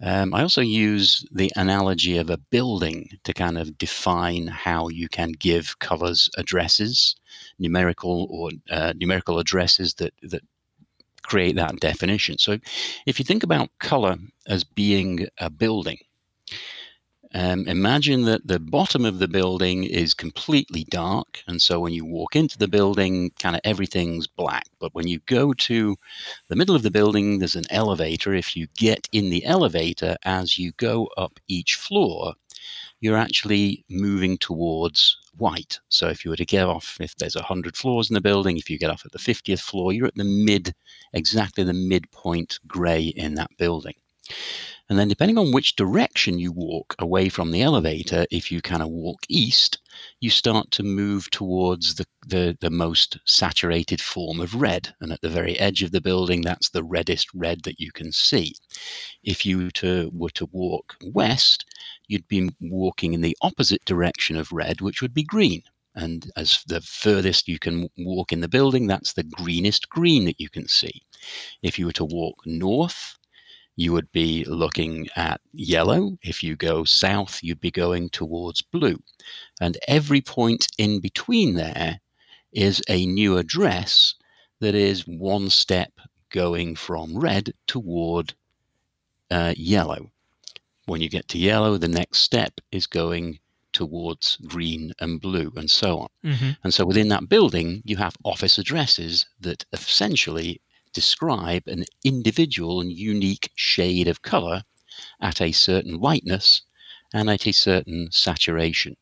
Um, 0.00 0.32
I 0.32 0.42
also 0.42 0.60
use 0.60 1.26
the 1.32 1.50
analogy 1.56 2.18
of 2.18 2.30
a 2.30 2.36
building 2.36 3.18
to 3.24 3.34
kind 3.34 3.58
of 3.58 3.76
define 3.78 4.46
how 4.46 4.88
you 4.88 5.08
can 5.08 5.32
give 5.32 5.80
colors 5.80 6.30
addresses, 6.38 7.16
numerical 7.58 8.28
or 8.30 8.50
uh, 8.70 8.92
numerical 8.96 9.38
addresses 9.40 9.94
that 9.94 10.14
that 10.22 10.42
create 11.22 11.56
that 11.56 11.80
definition. 11.80 12.38
So, 12.38 12.58
if 13.06 13.18
you 13.18 13.24
think 13.24 13.42
about 13.42 13.70
color 13.80 14.16
as 14.46 14.64
being 14.64 15.26
a 15.38 15.50
building, 15.50 15.98
um, 17.34 17.66
imagine 17.68 18.22
that 18.22 18.46
the 18.46 18.58
bottom 18.58 19.04
of 19.04 19.18
the 19.18 19.28
building 19.28 19.84
is 19.84 20.14
completely 20.14 20.84
dark. 20.84 21.42
And 21.46 21.60
so 21.60 21.78
when 21.80 21.92
you 21.92 22.04
walk 22.04 22.34
into 22.34 22.56
the 22.56 22.68
building, 22.68 23.30
kind 23.38 23.54
of 23.54 23.60
everything's 23.64 24.26
black. 24.26 24.66
But 24.78 24.94
when 24.94 25.06
you 25.06 25.20
go 25.26 25.52
to 25.52 25.96
the 26.48 26.56
middle 26.56 26.74
of 26.74 26.82
the 26.82 26.90
building, 26.90 27.38
there's 27.38 27.56
an 27.56 27.64
elevator. 27.70 28.32
If 28.34 28.56
you 28.56 28.66
get 28.76 29.08
in 29.12 29.30
the 29.30 29.44
elevator 29.44 30.16
as 30.24 30.58
you 30.58 30.72
go 30.72 31.08
up 31.16 31.38
each 31.48 31.74
floor, 31.74 32.34
you're 33.00 33.16
actually 33.16 33.84
moving 33.88 34.38
towards 34.38 35.18
white. 35.36 35.78
So 35.88 36.08
if 36.08 36.24
you 36.24 36.30
were 36.30 36.36
to 36.36 36.46
get 36.46 36.64
off, 36.64 36.96
if 37.00 37.14
there's 37.16 37.36
100 37.36 37.76
floors 37.76 38.10
in 38.10 38.14
the 38.14 38.20
building, 38.20 38.56
if 38.56 38.68
you 38.68 38.78
get 38.78 38.90
off 38.90 39.04
at 39.04 39.12
the 39.12 39.18
50th 39.18 39.60
floor, 39.60 39.92
you're 39.92 40.06
at 40.06 40.16
the 40.16 40.24
mid, 40.24 40.74
exactly 41.12 41.62
the 41.64 41.72
midpoint 41.72 42.58
gray 42.66 43.04
in 43.04 43.34
that 43.34 43.50
building. 43.56 43.94
And 44.88 44.98
then, 44.98 45.08
depending 45.08 45.36
on 45.36 45.52
which 45.52 45.76
direction 45.76 46.38
you 46.38 46.50
walk 46.50 46.94
away 46.98 47.28
from 47.28 47.50
the 47.50 47.60
elevator, 47.60 48.24
if 48.30 48.50
you 48.50 48.62
kind 48.62 48.82
of 48.82 48.88
walk 48.88 49.20
east, 49.28 49.78
you 50.20 50.30
start 50.30 50.70
to 50.70 50.82
move 50.82 51.30
towards 51.30 51.96
the, 51.96 52.06
the, 52.26 52.56
the, 52.60 52.70
most 52.70 53.18
saturated 53.26 54.00
form 54.00 54.40
of 54.40 54.54
red. 54.54 54.94
And 55.00 55.12
at 55.12 55.20
the 55.20 55.28
very 55.28 55.58
edge 55.58 55.82
of 55.82 55.92
the 55.92 56.00
building, 56.00 56.40
that's 56.40 56.70
the 56.70 56.84
reddest 56.84 57.28
red 57.34 57.64
that 57.64 57.78
you 57.78 57.92
can 57.92 58.12
see. 58.12 58.54
If 59.22 59.44
you 59.44 59.70
to, 59.72 60.10
were 60.14 60.30
to 60.30 60.48
walk 60.52 60.96
west, 61.02 61.66
you'd 62.06 62.28
be 62.28 62.48
walking 62.60 63.12
in 63.12 63.20
the 63.20 63.36
opposite 63.42 63.84
direction 63.84 64.36
of 64.36 64.52
red, 64.52 64.80
which 64.80 65.02
would 65.02 65.12
be 65.12 65.22
green. 65.22 65.62
And 65.94 66.30
as 66.36 66.62
the 66.66 66.80
furthest 66.80 67.48
you 67.48 67.58
can 67.58 67.88
walk 67.98 68.32
in 68.32 68.40
the 68.40 68.48
building, 68.48 68.86
that's 68.86 69.12
the 69.12 69.24
greenest 69.24 69.90
green 69.90 70.24
that 70.26 70.40
you 70.40 70.48
can 70.48 70.66
see. 70.68 71.02
If 71.62 71.78
you 71.78 71.86
were 71.86 71.92
to 71.92 72.04
walk 72.04 72.36
north, 72.46 73.18
you 73.78 73.92
would 73.92 74.10
be 74.10 74.44
looking 74.48 75.06
at 75.14 75.40
yellow. 75.52 76.18
If 76.20 76.42
you 76.42 76.56
go 76.56 76.82
south, 76.82 77.38
you'd 77.44 77.60
be 77.60 77.70
going 77.70 78.10
towards 78.10 78.60
blue. 78.60 78.98
And 79.60 79.78
every 79.86 80.20
point 80.20 80.66
in 80.78 80.98
between 80.98 81.54
there 81.54 82.00
is 82.52 82.82
a 82.88 83.06
new 83.06 83.38
address 83.38 84.16
that 84.58 84.74
is 84.74 85.06
one 85.06 85.48
step 85.48 85.92
going 86.30 86.74
from 86.74 87.16
red 87.16 87.52
toward 87.68 88.34
uh, 89.30 89.54
yellow. 89.56 90.10
When 90.86 91.00
you 91.00 91.08
get 91.08 91.28
to 91.28 91.38
yellow, 91.38 91.78
the 91.78 91.86
next 91.86 92.18
step 92.18 92.60
is 92.72 92.88
going 92.88 93.38
towards 93.72 94.38
green 94.38 94.92
and 94.98 95.20
blue, 95.20 95.52
and 95.54 95.70
so 95.70 96.00
on. 96.00 96.08
Mm-hmm. 96.24 96.50
And 96.64 96.74
so 96.74 96.84
within 96.84 97.10
that 97.10 97.28
building, 97.28 97.82
you 97.84 97.96
have 97.98 98.16
office 98.24 98.58
addresses 98.58 99.26
that 99.38 99.64
essentially 99.72 100.60
describe 100.92 101.66
an 101.66 101.84
individual 102.04 102.80
and 102.80 102.92
unique 102.92 103.50
shade 103.54 104.08
of 104.08 104.22
color 104.22 104.62
at 105.20 105.40
a 105.40 105.52
certain 105.52 106.00
lightness 106.00 106.62
and 107.12 107.30
at 107.30 107.46
a 107.46 107.52
certain 107.52 108.08
saturation. 108.10 108.96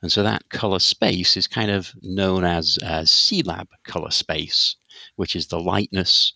And 0.00 0.12
so 0.12 0.22
that 0.22 0.48
color 0.50 0.78
space 0.78 1.36
is 1.36 1.46
kind 1.46 1.70
of 1.70 1.92
known 2.02 2.44
as, 2.44 2.78
as 2.84 3.10
C-Lab 3.10 3.68
color 3.84 4.10
space, 4.10 4.76
which 5.16 5.34
is 5.34 5.48
the 5.48 5.60
lightness 5.60 6.32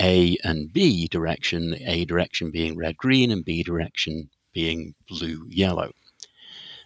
A 0.00 0.36
and 0.44 0.72
B 0.72 1.08
direction, 1.08 1.76
A 1.86 2.04
direction 2.04 2.50
being 2.50 2.76
red 2.76 2.96
green 2.96 3.30
and 3.30 3.44
B 3.44 3.62
direction 3.62 4.30
being 4.52 4.94
blue 5.08 5.46
yellow. 5.48 5.92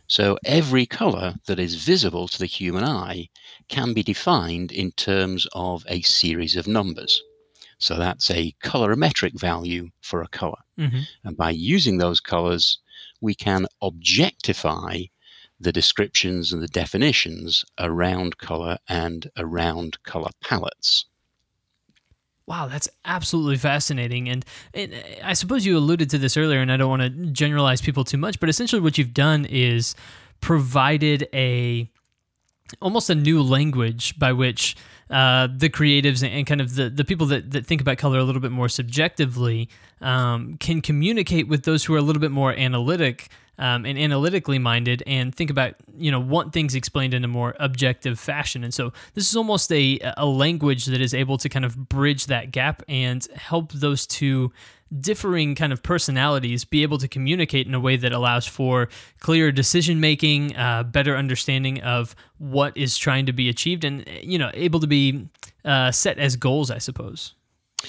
So 0.09 0.39
every 0.45 0.87
color 0.87 1.35
that 1.47 1.59
is 1.59 1.85
visible 1.85 2.29
to 2.29 2.39
the 2.39 2.47
human 2.47 2.85
eye 2.85 3.29
can 3.69 3.93
be 3.93 4.05
defined 4.05 4.71
in 4.71 4.93
terms 4.93 5.47
of 5.53 5.85
a 5.89 6.01
series 6.03 6.55
of 6.55 6.69
numbers. 6.69 7.23
So 7.79 7.97
that's 7.97 8.31
a 8.31 8.55
colorimetric 8.63 9.39
value 9.39 9.91
for 10.01 10.23
a 10.23 10.29
color. 10.29 10.59
Mm-hmm. 10.79 11.01
And 11.25 11.37
by 11.37 11.51
using 11.51 11.99
those 11.99 12.21
colors, 12.21 12.79
we 13.21 13.35
can 13.35 13.67
objectify 13.83 15.03
the 15.59 15.73
descriptions 15.73 16.53
and 16.53 16.63
the 16.63 16.69
definitions 16.69 17.65
around 17.79 18.39
color 18.39 18.79
and 18.89 19.31
around 19.39 20.03
color 20.05 20.31
palettes. 20.43 21.07
Wow, 22.47 22.69
that's 22.69 22.89
absolutely 23.05 23.57
fascinating. 23.57 24.29
And, 24.29 24.45
and, 24.73 24.95
I 25.25 25.33
suppose 25.33 25.67
you 25.67 25.77
alluded 25.77 26.11
to 26.11 26.19
this 26.19 26.37
earlier, 26.37 26.61
and 26.61 26.71
I 26.71 26.77
don't 26.77 26.91
want 26.91 27.03
to 27.03 27.11
generalize 27.33 27.81
people 27.81 28.05
too 28.05 28.19
much, 28.19 28.39
but 28.39 28.49
essentially 28.49 28.81
what 28.81 28.99
you've 28.99 29.15
done 29.15 29.47
is 29.47 29.97
provided 30.41 31.29
a 31.33 31.91
almost 32.81 33.11
a 33.11 33.15
new 33.15 33.43
language 33.43 34.19
by 34.19 34.33
which 34.33 34.77
uh, 35.11 35.49
the 35.55 35.69
creatives 35.69 36.29
and 36.29 36.47
kind 36.47 36.61
of 36.61 36.75
the, 36.75 36.91
the 36.91 37.05
people 37.05 37.27
that, 37.27 37.51
that 37.53 37.67
think 37.67 37.81
about 37.81 37.99
color 37.99 38.19
a 38.19 38.25
little 38.25 38.41
bit 38.41 38.51
more 38.51 38.69
subjectively 38.69 39.69
um, 40.01 40.57
can 40.59 40.83
communicate 40.83 41.49
with 41.49 41.65
those 41.65 41.85
who 41.85 41.95
are 41.95 41.99
a 41.99 42.03
little 42.03 42.21
bit 42.21 42.33
more 42.33 42.53
analytic 42.53 43.29
um, 43.59 43.87
and 43.87 43.99
analytically 43.99 44.59
minded 44.59 45.03
and 45.07 45.35
think 45.35 45.51
about 45.51 45.75
you 45.97 46.11
know 46.11 46.21
want 46.21 46.53
things 46.53 46.75
explained 46.75 47.15
in 47.15 47.25
a 47.25 47.29
more 47.29 47.55
objective 47.61 48.19
fashion 48.19 48.65
and 48.65 48.75
so 48.75 48.93
this 49.15 49.29
is 49.29 49.37
almost 49.37 49.73
a, 49.73 49.99
a 50.17 50.27
language 50.27 50.87
that 50.87 51.01
is 51.01 51.15
able 51.15 51.39
to 51.39 51.49
kind 51.49 51.65
of 51.65 51.89
bridge 51.89 52.27
that 52.27 52.51
gap 52.51 52.83
and 52.89 53.27
help 53.35 53.73
those 53.73 54.07
two 54.07 54.53
differing 55.01 55.55
kind 55.55 55.73
of 55.73 55.83
personalities 55.83 56.65
be 56.65 56.83
able 56.83 56.99
to 56.99 57.09
communicate 57.09 57.67
in 57.67 57.75
a 57.75 57.81
way 57.81 57.97
that 57.97 58.13
allows 58.13 58.47
for 58.47 58.89
clear 59.21 59.51
decision 59.51 60.01
making, 60.01 60.57
uh, 60.57 60.83
better 60.85 61.17
understanding 61.17 61.83
of 61.83 62.15
what 62.39 62.77
is 62.77 62.97
trying 62.97 63.27
to 63.27 63.33
be 63.33 63.49
achieved, 63.49 63.85
and 63.85 64.09
you 64.23 64.39
know, 64.39 64.51
able 64.55 64.81
to 64.81 64.87
be 64.87 65.27
uh, 65.65 65.91
set 65.91 66.19
as 66.19 66.37
goals, 66.37 66.71
I 66.71 66.79
suppose. 66.79 67.35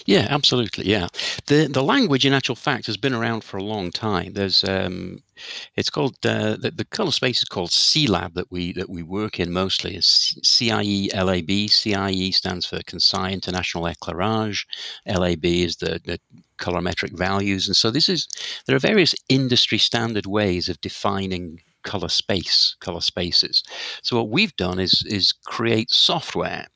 Yeah, 0.06 0.28
absolutely. 0.30 0.86
Yeah, 0.90 1.08
the 1.48 1.68
the 1.68 1.84
language, 1.84 2.26
in 2.26 2.34
actual 2.34 2.56
fact, 2.56 2.86
has 2.88 2.98
been 2.98 3.14
around 3.14 3.44
for 3.44 3.58
a 3.58 3.64
long 3.64 3.92
time. 3.92 4.34
There's, 4.34 4.64
um, 4.64 5.20
it's 5.76 5.90
called 5.90 6.16
uh, 6.26 6.58
the, 6.58 6.72
the 6.72 6.86
color 6.86 7.12
space 7.12 7.40
is 7.40 7.46
called 7.50 7.72
C-Lab 7.72 8.34
that 8.36 8.52
we 8.52 8.74
that 8.74 8.90
we 8.90 9.04
work 9.04 9.40
in 9.40 9.52
mostly 9.52 9.96
is 9.96 10.38
CIE 10.44 11.10
LAB. 11.14 11.70
CIE 11.70 12.32
stands 12.32 12.66
for 12.66 12.80
Commission 12.86 13.26
International 13.32 13.84
Éclairage. 13.86 14.66
LAB 15.06 15.46
is 15.46 15.78
the, 15.78 16.00
the 16.06 16.20
colorimetric 16.60 17.18
values, 17.18 17.68
and 17.68 17.76
so 17.76 17.92
this 17.92 18.10
is 18.10 18.28
there 18.66 18.76
are 18.76 18.80
various 18.80 19.16
industry 19.30 19.78
standard 19.78 20.26
ways 20.26 20.70
of 20.70 20.80
defining 20.82 21.62
color 21.84 22.10
space, 22.10 22.76
color 22.82 23.02
spaces. 23.02 23.64
So 24.04 24.18
what 24.18 24.30
we've 24.30 24.56
done 24.56 24.80
is 24.80 25.04
is 25.08 25.34
create 25.46 25.90
software 25.92 26.68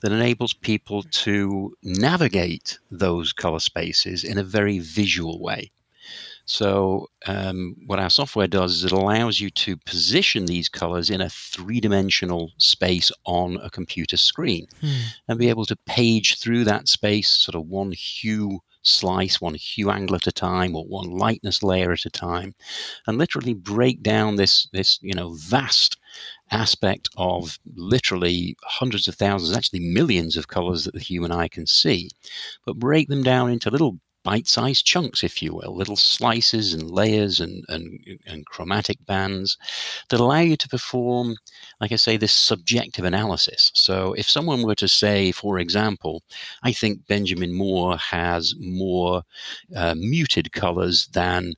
that 0.00 0.12
enables 0.12 0.54
people 0.54 1.02
to 1.02 1.76
navigate 1.82 2.78
those 2.90 3.32
color 3.32 3.60
spaces 3.60 4.24
in 4.24 4.38
a 4.38 4.44
very 4.44 4.78
visual 4.78 5.40
way. 5.40 5.70
So, 6.46 7.08
um, 7.26 7.74
what 7.86 7.98
our 7.98 8.10
software 8.10 8.46
does 8.46 8.74
is 8.74 8.84
it 8.84 8.92
allows 8.92 9.40
you 9.40 9.48
to 9.50 9.78
position 9.78 10.44
these 10.44 10.68
colors 10.68 11.08
in 11.08 11.22
a 11.22 11.30
three 11.30 11.80
dimensional 11.80 12.52
space 12.58 13.10
on 13.24 13.56
a 13.62 13.70
computer 13.70 14.18
screen 14.18 14.66
hmm. 14.80 14.92
and 15.26 15.38
be 15.38 15.48
able 15.48 15.64
to 15.66 15.76
page 15.86 16.38
through 16.38 16.64
that 16.64 16.86
space, 16.88 17.30
sort 17.30 17.54
of 17.54 17.66
one 17.66 17.92
hue 17.92 18.60
slice, 18.82 19.40
one 19.40 19.54
hue 19.54 19.90
angle 19.90 20.16
at 20.16 20.26
a 20.26 20.32
time, 20.32 20.76
or 20.76 20.84
one 20.84 21.10
lightness 21.10 21.62
layer 21.62 21.92
at 21.92 22.04
a 22.04 22.10
time, 22.10 22.54
and 23.06 23.16
literally 23.16 23.54
break 23.54 24.02
down 24.02 24.36
this, 24.36 24.68
this 24.72 24.98
you 25.00 25.14
know, 25.14 25.32
vast 25.34 25.96
aspect 26.50 27.08
of 27.16 27.58
literally 27.74 28.56
hundreds 28.62 29.08
of 29.08 29.14
thousands, 29.14 29.56
actually 29.56 29.80
millions 29.80 30.36
of 30.36 30.48
colors 30.48 30.84
that 30.84 30.94
the 30.94 31.00
human 31.00 31.32
eye 31.32 31.48
can 31.48 31.66
see, 31.66 32.10
but 32.64 32.78
break 32.78 33.08
them 33.08 33.22
down 33.22 33.50
into 33.50 33.70
little 33.70 33.98
bite-sized 34.24 34.86
chunks, 34.86 35.22
if 35.22 35.42
you 35.42 35.54
will, 35.54 35.76
little 35.76 35.96
slices 35.96 36.72
and 36.72 36.90
layers 36.90 37.40
and, 37.40 37.62
and, 37.68 38.00
and 38.26 38.46
chromatic 38.46 38.96
bands 39.04 39.58
that 40.08 40.18
allow 40.18 40.40
you 40.40 40.56
to 40.56 40.68
perform, 40.68 41.36
like 41.78 41.92
I 41.92 41.96
say, 41.96 42.16
this 42.16 42.32
subjective 42.32 43.04
analysis. 43.04 43.70
So 43.74 44.14
if 44.14 44.28
someone 44.28 44.62
were 44.62 44.74
to 44.76 44.88
say, 44.88 45.30
for 45.30 45.58
example, 45.58 46.22
I 46.62 46.72
think 46.72 47.06
Benjamin 47.06 47.52
Moore 47.52 47.98
has 47.98 48.54
more 48.58 49.22
uh, 49.76 49.94
muted 49.94 50.52
colors 50.52 51.06
than 51.08 51.52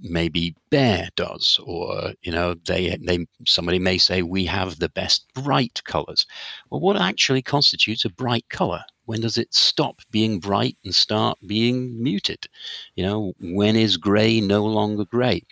maybe 0.00 0.54
Behr 0.70 1.08
does, 1.16 1.60
or 1.64 2.12
you 2.22 2.32
know, 2.32 2.54
they 2.66 2.96
they 3.00 3.26
somebody 3.46 3.78
may 3.78 3.98
say 3.98 4.22
we 4.22 4.44
have 4.46 4.78
the 4.78 4.88
best 4.88 5.26
bright 5.34 5.82
colors. 5.84 6.26
Well, 6.70 6.80
what 6.80 7.00
actually 7.00 7.42
constitutes 7.42 8.04
a 8.04 8.10
bright 8.10 8.48
color? 8.48 8.82
When 9.06 9.22
does 9.22 9.38
it 9.38 9.54
stop 9.54 10.00
being 10.10 10.38
bright 10.38 10.76
and 10.84 10.94
start 10.94 11.38
being 11.46 12.02
muted? 12.02 12.46
You 12.94 13.06
know, 13.06 13.32
when 13.40 13.74
is 13.74 13.96
gray 13.96 14.38
no 14.40 14.66
longer 14.66 15.06
gray? 15.06 15.44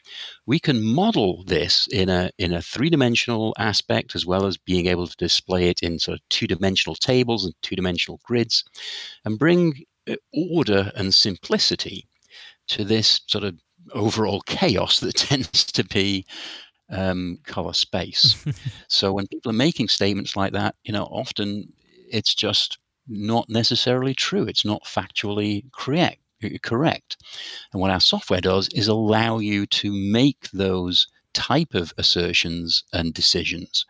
We 0.45 0.59
can 0.59 0.83
model 0.83 1.43
this 1.45 1.88
in 1.91 2.11
a 2.11 2.31
in 2.37 2.53
a 2.53 2.61
three-dimensional 2.61 3.55
aspect 3.59 4.15
as 4.15 4.26
well 4.26 4.45
as 4.45 4.59
being 4.59 4.87
able 4.87 5.07
to 5.07 5.17
display 5.17 5.71
it 5.71 5.83
in 5.83 5.99
sort 5.99 6.19
of 6.19 6.29
two-dimensional 6.29 6.97
tables 6.97 7.47
and 7.47 7.55
two-dimensional 7.62 8.21
grids 8.25 8.62
and 9.25 9.38
bring 9.38 9.85
uh, 10.09 10.17
order 10.35 10.93
and 10.95 11.15
simplicity 11.15 12.07
to 12.69 12.85
this 12.85 13.23
sort 13.26 13.45
of 13.45 13.59
overall 13.93 14.40
chaos 14.43 15.00
that 15.00 15.14
tends 15.16 15.64
to 15.64 15.85
be 15.85 16.25
um, 16.90 17.38
color 17.45 17.73
space. 17.73 18.45
so 18.88 19.12
when 19.12 19.26
people 19.28 19.50
are 19.50 19.55
making 19.55 19.88
statements 19.88 20.37
like 20.37 20.52
that, 20.52 20.75
you 20.85 20.93
know, 20.93 21.05
often 21.05 21.73
it's 22.11 22.35
just 22.35 22.78
not 23.09 23.49
necessarily 23.49 24.14
true. 24.14 24.45
It's 24.45 24.64
not 24.64 24.85
factually 24.85 25.64
correct. 25.73 26.21
Correct. 26.62 27.16
And 27.73 27.81
what 27.81 27.90
our 27.90 28.00
software 28.00 28.43
does 28.43 28.69
is 28.75 28.88
allow 28.88 29.38
you 29.38 29.66
to 29.66 29.90
make 29.90 30.50
those 30.52 31.09
type 31.33 31.75
of 31.75 31.93
assertions 31.99 32.85
and 32.93 33.14
decisions 33.14 33.87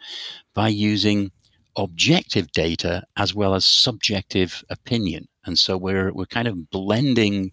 by 0.55 0.69
using 0.69 1.31
objective 1.77 2.51
data 2.53 3.05
as 3.17 3.35
well 3.35 3.55
as 3.55 3.65
subjective 3.65 4.65
opinion. 4.71 5.29
And 5.47 5.59
so 5.59 5.77
we're, 5.77 6.13
we're 6.13 6.27
kind 6.27 6.49
of 6.49 6.71
blending 6.71 7.53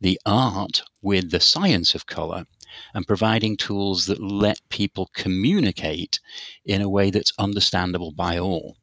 the 0.00 0.20
art 0.26 0.82
with 1.02 1.30
the 1.30 1.40
science 1.40 1.94
of 1.94 2.06
color 2.06 2.44
and 2.94 3.06
providing 3.06 3.56
tools 3.56 4.06
that 4.06 4.22
let 4.22 4.60
people 4.68 5.10
communicate 5.14 6.20
in 6.64 6.82
a 6.82 6.88
way 6.88 7.10
that's 7.10 7.32
understandable 7.38 8.12
by 8.12 8.38
all. 8.38 8.76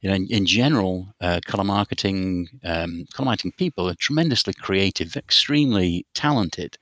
You 0.00 0.10
know, 0.10 0.16
in, 0.16 0.26
in 0.28 0.46
general, 0.46 1.08
uh, 1.20 1.40
color 1.44 1.64
marketing, 1.64 2.48
um, 2.64 3.04
color 3.12 3.26
marketing 3.26 3.52
people 3.56 3.88
are 3.88 3.94
tremendously 3.94 4.54
creative, 4.54 5.16
extremely 5.16 6.06
talented, 6.14 6.78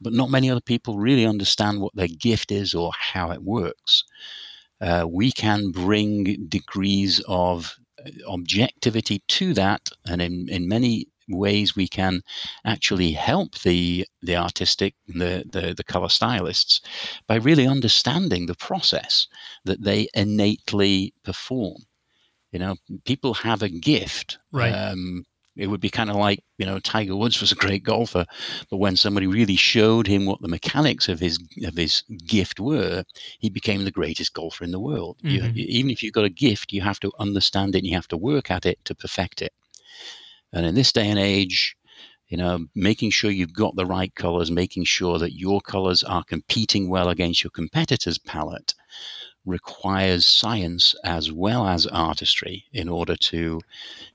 but 0.00 0.12
not 0.12 0.30
many 0.30 0.50
other 0.50 0.60
people 0.60 0.98
really 0.98 1.26
understand 1.26 1.80
what 1.80 1.94
their 1.94 2.08
gift 2.08 2.52
is 2.52 2.74
or 2.74 2.92
how 2.98 3.30
it 3.30 3.42
works. 3.42 4.04
Uh, 4.80 5.06
we 5.08 5.32
can 5.32 5.70
bring 5.70 6.46
degrees 6.48 7.20
of 7.26 7.76
objectivity 8.26 9.22
to 9.28 9.54
that, 9.54 9.90
and 10.06 10.20
in, 10.20 10.48
in 10.48 10.68
many 10.68 11.06
ways 11.28 11.74
we 11.74 11.88
can 11.88 12.22
actually 12.64 13.12
help 13.12 13.58
the 13.60 14.06
the 14.22 14.36
artistic 14.36 14.94
the, 15.06 15.44
the 15.50 15.74
the 15.74 15.84
color 15.84 16.08
stylists 16.08 16.80
by 17.26 17.36
really 17.36 17.66
understanding 17.66 18.46
the 18.46 18.54
process 18.54 19.26
that 19.64 19.82
they 19.82 20.08
innately 20.14 21.14
perform. 21.24 21.82
You 22.52 22.58
know 22.58 22.76
people 23.04 23.34
have 23.34 23.62
a 23.62 23.68
gift 23.68 24.38
right. 24.52 24.70
um, 24.72 25.24
it 25.56 25.68
would 25.68 25.80
be 25.80 25.90
kind 25.90 26.10
of 26.10 26.16
like 26.16 26.42
you 26.58 26.66
know 26.66 26.78
Tiger 26.78 27.16
Woods 27.16 27.40
was 27.40 27.52
a 27.52 27.56
great 27.56 27.84
golfer, 27.84 28.26
but 28.70 28.78
when 28.78 28.96
somebody 28.96 29.26
really 29.26 29.56
showed 29.56 30.06
him 30.06 30.26
what 30.26 30.40
the 30.40 30.48
mechanics 30.48 31.08
of 31.08 31.20
his 31.20 31.38
of 31.64 31.76
his 31.76 32.02
gift 32.26 32.60
were, 32.60 33.04
he 33.38 33.50
became 33.50 33.84
the 33.84 33.90
greatest 33.90 34.34
golfer 34.34 34.64
in 34.64 34.72
the 34.72 34.80
world. 34.80 35.18
Mm-hmm. 35.24 35.56
You, 35.56 35.66
even 35.68 35.90
if 35.90 36.02
you've 36.02 36.12
got 36.12 36.24
a 36.24 36.30
gift, 36.30 36.72
you 36.72 36.80
have 36.80 37.00
to 37.00 37.12
understand 37.18 37.74
it 37.74 37.78
and 37.78 37.86
you 37.86 37.94
have 37.94 38.08
to 38.08 38.16
work 38.16 38.50
at 38.50 38.66
it 38.66 38.84
to 38.84 38.94
perfect 38.94 39.42
it. 39.42 39.52
And 40.52 40.64
in 40.66 40.74
this 40.74 40.92
day 40.92 41.08
and 41.08 41.18
age, 41.18 41.76
you 42.28 42.36
know, 42.36 42.66
making 42.74 43.10
sure 43.10 43.30
you've 43.30 43.52
got 43.52 43.76
the 43.76 43.86
right 43.86 44.14
colors, 44.14 44.50
making 44.50 44.84
sure 44.84 45.18
that 45.18 45.34
your 45.34 45.60
colors 45.60 46.02
are 46.02 46.24
competing 46.24 46.88
well 46.88 47.08
against 47.08 47.44
your 47.44 47.50
competitor's 47.50 48.18
palette 48.18 48.74
requires 49.44 50.24
science 50.24 50.94
as 51.04 51.30
well 51.30 51.66
as 51.66 51.86
artistry 51.86 52.64
in 52.72 52.88
order 52.88 53.14
to 53.14 53.60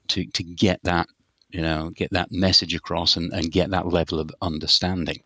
to 0.08 0.26
to 0.26 0.44
get 0.44 0.80
that 0.84 1.08
you 1.50 1.62
know 1.62 1.90
get 1.92 2.12
that 2.12 2.32
message 2.32 2.76
across 2.76 3.16
and, 3.18 3.32
and 3.34 3.52
get 3.52 3.70
that 3.72 3.88
level 3.88 4.20
of 4.20 4.32
understanding 4.42 5.22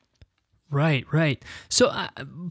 Right, 0.74 1.06
right. 1.12 1.44
So, 1.70 1.89
uh, 1.89 2.08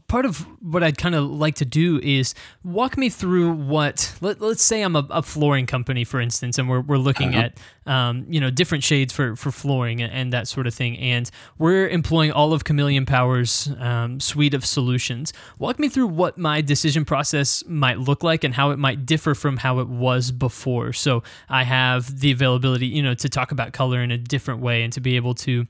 part 0.07 0.25
of 0.25 0.39
what 0.61 0.81
I'd 0.81 0.97
kind 0.97 1.13
of 1.13 1.29
like 1.29 1.55
to 1.55 1.65
do 1.65 1.99
is 2.01 2.33
walk 2.63 2.97
me 2.97 3.09
through 3.09 3.51
what, 3.51 4.15
let, 4.21 4.41
us 4.41 4.61
say 4.61 4.81
I'm 4.81 4.95
a, 4.95 5.05
a, 5.09 5.21
flooring 5.21 5.65
company, 5.65 6.05
for 6.05 6.21
instance, 6.21 6.57
and 6.57 6.69
we're, 6.69 6.79
we're 6.79 6.97
looking 6.97 7.35
uh-huh. 7.35 7.49
at, 7.85 7.91
um, 7.91 8.25
you 8.29 8.39
know, 8.39 8.49
different 8.49 8.81
shades 8.81 9.11
for, 9.11 9.35
for 9.35 9.51
flooring 9.51 10.01
and, 10.01 10.13
and, 10.13 10.31
that 10.31 10.47
sort 10.47 10.67
of 10.67 10.73
thing. 10.73 10.97
And 10.99 11.29
we're 11.57 11.89
employing 11.89 12.31
all 12.31 12.53
of 12.53 12.63
Chameleon 12.63 13.05
Power's 13.05 13.69
um, 13.77 14.21
suite 14.21 14.53
of 14.53 14.65
solutions. 14.65 15.33
Walk 15.59 15.77
me 15.77 15.89
through 15.89 16.07
what 16.07 16.37
my 16.37 16.61
decision 16.61 17.03
process 17.03 17.61
might 17.67 17.99
look 17.99 18.23
like 18.23 18.45
and 18.45 18.53
how 18.53 18.71
it 18.71 18.79
might 18.79 19.05
differ 19.05 19.35
from 19.35 19.57
how 19.57 19.79
it 19.79 19.89
was 19.89 20.31
before. 20.31 20.93
So, 20.93 21.23
I 21.49 21.63
have 21.63 22.21
the 22.21 22.31
availability, 22.31 22.87
you 22.87 23.03
know, 23.03 23.15
to 23.15 23.27
talk 23.27 23.51
about 23.51 23.73
color 23.73 24.01
in 24.01 24.11
a 24.11 24.17
different 24.17 24.61
way 24.61 24.81
and 24.83 24.93
to 24.93 25.01
be 25.01 25.17
able 25.17 25.35
to 25.35 25.67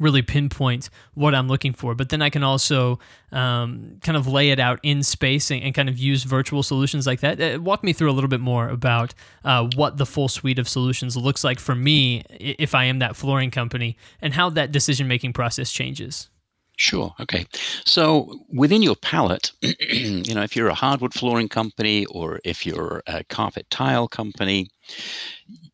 really 0.00 0.22
pinpoint 0.22 0.90
what 1.14 1.34
I'm 1.34 1.48
looking 1.48 1.72
for. 1.72 1.94
But 1.94 2.08
then 2.08 2.22
I 2.22 2.30
can 2.30 2.42
also 2.42 2.98
um, 3.32 3.98
kind 4.02 4.16
of 4.16 4.26
lay 4.26 4.50
it 4.50 4.60
out 4.60 4.80
in 4.82 5.02
space 5.02 5.50
and, 5.50 5.62
and, 5.62 5.74
kind 5.74 5.88
of 5.88 5.98
use 5.98 6.24
virtual 6.24 6.62
solutions 6.62 7.06
like 7.06 7.20
that. 7.20 7.40
Uh, 7.40 7.60
walk 7.60 7.84
me 7.84 7.92
through 7.92 8.10
a 8.10 8.12
little 8.12 8.28
bit 8.28 8.40
more 8.40 8.68
about 8.68 9.14
uh, 9.44 9.68
what 9.76 9.98
the 9.98 10.06
full 10.06 10.28
suite 10.28 10.58
of 10.58 10.68
solutions 10.68 11.16
looks 11.16 11.44
like 11.44 11.60
for 11.60 11.74
me 11.74 12.22
if 12.30 12.74
I 12.74 12.84
am 12.84 13.00
that 13.00 13.16
flooring 13.16 13.50
company 13.50 13.96
and 14.22 14.32
how 14.34 14.50
that 14.50 14.72
decision 14.72 15.08
making 15.08 15.34
process 15.34 15.70
changes. 15.70 16.30
Sure. 16.78 17.12
Okay. 17.18 17.44
So 17.84 18.38
within 18.54 18.82
your 18.82 18.94
palette, 18.94 19.50
you 19.62 20.32
know, 20.32 20.42
if 20.42 20.54
you're 20.54 20.68
a 20.68 20.74
hardwood 20.74 21.12
flooring 21.12 21.48
company 21.48 22.06
or 22.06 22.38
if 22.44 22.64
you're 22.64 23.02
a 23.08 23.24
carpet 23.24 23.68
tile 23.68 24.06
company, 24.06 24.70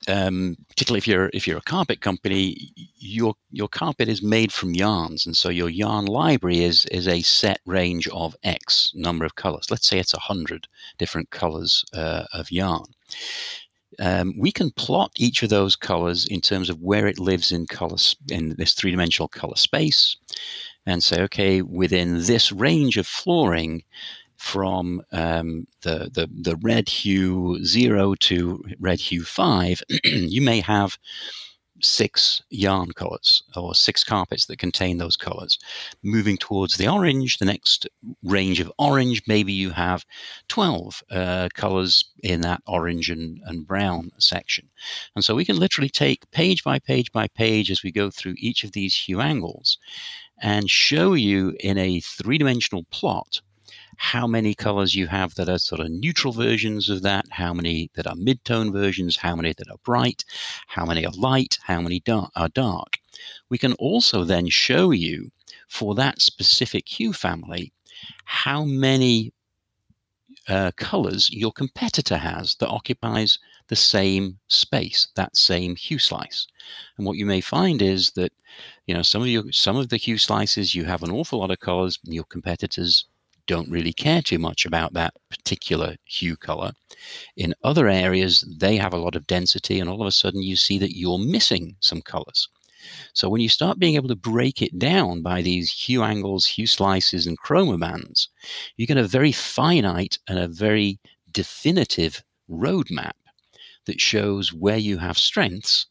um, 0.08 0.56
particularly 0.68 0.98
if 0.98 1.06
you're 1.06 1.30
if 1.32 1.46
you're 1.46 1.58
a 1.58 1.62
carpet 1.62 2.00
company, 2.00 2.72
your 2.98 3.34
your 3.50 3.68
carpet 3.68 4.08
is 4.08 4.22
made 4.22 4.52
from 4.52 4.74
yarns, 4.74 5.26
and 5.26 5.36
so 5.36 5.48
your 5.48 5.70
yarn 5.70 6.06
library 6.06 6.60
is 6.60 6.84
is 6.86 7.08
a 7.08 7.22
set 7.22 7.60
range 7.66 8.08
of 8.08 8.36
X 8.42 8.92
number 8.94 9.24
of 9.24 9.34
colors. 9.34 9.70
Let's 9.70 9.86
say 9.86 9.98
it's 9.98 10.12
hundred 10.12 10.68
different 10.98 11.30
colors 11.30 11.84
uh, 11.94 12.24
of 12.32 12.50
yarn. 12.50 12.86
Um, 14.00 14.34
we 14.38 14.50
can 14.50 14.72
plot 14.72 15.12
each 15.16 15.42
of 15.42 15.50
those 15.50 15.76
colors 15.76 16.26
in 16.26 16.40
terms 16.40 16.68
of 16.68 16.80
where 16.80 17.06
it 17.06 17.20
lives 17.20 17.52
in 17.52 17.66
colors 17.66 18.16
in 18.28 18.56
this 18.58 18.74
three 18.74 18.90
dimensional 18.90 19.28
color 19.28 19.56
space, 19.56 20.16
and 20.86 21.02
say, 21.02 21.22
okay, 21.22 21.62
within 21.62 22.24
this 22.24 22.52
range 22.52 22.96
of 22.96 23.06
flooring 23.06 23.84
from 24.44 25.00
um, 25.10 25.66
the, 25.80 26.10
the, 26.12 26.28
the 26.30 26.56
red 26.56 26.86
hue 26.86 27.64
0 27.64 28.14
to 28.16 28.62
red 28.78 29.00
hue 29.00 29.24
5, 29.24 29.82
you 30.04 30.42
may 30.42 30.60
have 30.60 30.98
six 31.80 32.42
yarn 32.50 32.92
colors 32.92 33.42
or 33.56 33.74
six 33.74 34.04
carpets 34.04 34.44
that 34.46 34.58
contain 34.58 34.98
those 34.98 35.16
colors. 35.16 35.58
Moving 36.02 36.36
towards 36.36 36.76
the 36.76 36.86
orange, 36.86 37.38
the 37.38 37.46
next 37.46 37.88
range 38.22 38.60
of 38.60 38.70
orange, 38.78 39.22
maybe 39.26 39.52
you 39.52 39.70
have 39.70 40.04
12 40.48 41.02
uh, 41.10 41.48
colors 41.54 42.04
in 42.22 42.42
that 42.42 42.60
orange 42.66 43.08
and, 43.08 43.40
and 43.46 43.66
brown 43.66 44.10
section. 44.18 44.68
And 45.16 45.24
so 45.24 45.34
we 45.34 45.46
can 45.46 45.58
literally 45.58 45.88
take 45.88 46.30
page 46.32 46.62
by 46.62 46.78
page 46.78 47.10
by 47.12 47.28
page 47.28 47.70
as 47.70 47.82
we 47.82 47.90
go 47.90 48.10
through 48.10 48.34
each 48.36 48.62
of 48.62 48.72
these 48.72 48.94
hue 48.94 49.22
angles 49.22 49.78
and 50.42 50.68
show 50.68 51.14
you 51.14 51.56
in 51.60 51.78
a 51.78 52.00
three 52.00 52.36
dimensional 52.36 52.84
plot 52.90 53.40
how 53.98 54.26
many 54.26 54.54
colors 54.54 54.94
you 54.94 55.06
have 55.06 55.34
that 55.34 55.48
are 55.48 55.58
sort 55.58 55.80
of 55.80 55.90
neutral 55.90 56.32
versions 56.32 56.88
of 56.88 57.02
that, 57.02 57.26
how 57.30 57.52
many 57.52 57.90
that 57.94 58.06
are 58.06 58.16
mid-tone 58.16 58.72
versions, 58.72 59.16
how 59.16 59.36
many 59.36 59.52
that 59.52 59.70
are 59.70 59.78
bright, 59.84 60.24
how 60.66 60.84
many 60.84 61.04
are 61.06 61.12
light, 61.12 61.58
how 61.62 61.80
many 61.80 62.02
are 62.08 62.48
dark. 62.48 62.98
We 63.50 63.58
can 63.58 63.72
also 63.74 64.24
then 64.24 64.48
show 64.48 64.90
you 64.90 65.30
for 65.68 65.94
that 65.94 66.20
specific 66.20 66.88
hue 66.88 67.12
family 67.12 67.72
how 68.24 68.64
many 68.64 69.32
uh, 70.48 70.70
colors 70.76 71.30
your 71.30 71.52
competitor 71.52 72.16
has 72.16 72.54
that 72.56 72.68
occupies 72.68 73.38
the 73.68 73.76
same 73.76 74.38
space, 74.48 75.08
that 75.16 75.36
same 75.36 75.74
hue 75.74 75.98
slice. 75.98 76.46
And 76.98 77.06
what 77.06 77.16
you 77.16 77.24
may 77.24 77.40
find 77.40 77.80
is 77.80 78.10
that, 78.12 78.32
you 78.86 78.94
know, 78.94 79.02
some 79.02 79.22
of 79.22 79.28
your 79.28 79.50
some 79.52 79.76
of 79.76 79.88
the 79.88 79.96
hue 79.96 80.18
slices 80.18 80.74
you 80.74 80.84
have 80.84 81.02
an 81.02 81.10
awful 81.10 81.38
lot 81.38 81.50
of 81.50 81.60
colors, 81.60 81.98
your 82.04 82.24
competitors 82.24 83.06
don't 83.46 83.70
really 83.70 83.92
care 83.92 84.22
too 84.22 84.38
much 84.38 84.66
about 84.66 84.92
that 84.94 85.14
particular 85.30 85.96
hue 86.04 86.36
color. 86.36 86.72
In 87.36 87.54
other 87.62 87.88
areas, 87.88 88.44
they 88.58 88.76
have 88.76 88.94
a 88.94 88.98
lot 88.98 89.16
of 89.16 89.26
density, 89.26 89.80
and 89.80 89.88
all 89.90 90.00
of 90.00 90.06
a 90.06 90.12
sudden 90.12 90.42
you 90.42 90.56
see 90.56 90.78
that 90.78 90.96
you're 90.96 91.18
missing 91.18 91.76
some 91.80 92.02
colors. 92.02 92.48
So 93.12 93.28
when 93.28 93.40
you 93.40 93.48
start 93.48 93.78
being 93.78 93.94
able 93.94 94.08
to 94.08 94.16
break 94.16 94.60
it 94.60 94.78
down 94.78 95.22
by 95.22 95.40
these 95.42 95.72
hue 95.72 96.02
angles, 96.02 96.46
hue 96.46 96.66
slices, 96.66 97.26
and 97.26 97.40
chroma 97.40 97.78
bands, 97.80 98.28
you 98.76 98.86
get 98.86 98.98
a 98.98 99.04
very 99.04 99.32
finite 99.32 100.18
and 100.28 100.38
a 100.38 100.48
very 100.48 100.98
definitive 101.32 102.22
roadmap 102.50 103.12
that 103.86 104.00
shows 104.00 104.52
where 104.52 104.76
you 104.76 104.98
have 104.98 105.18
strengths 105.18 105.86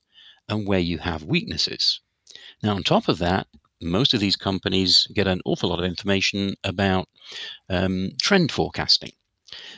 and 0.50 0.68
where 0.68 0.80
you 0.80 0.98
have 0.98 1.24
weaknesses. 1.24 2.00
Now, 2.62 2.76
on 2.76 2.84
top 2.84 3.08
of 3.08 3.20
that, 3.20 3.48
most 3.84 4.14
of 4.14 4.20
these 4.20 4.36
companies 4.36 5.08
get 5.14 5.28
an 5.28 5.42
awful 5.46 5.70
lot 5.70 5.80
of 5.80 5.86
information 5.86 6.56
about 6.64 7.08
um, 7.70 8.12
trend 8.22 8.52
forecasting. 8.52 9.12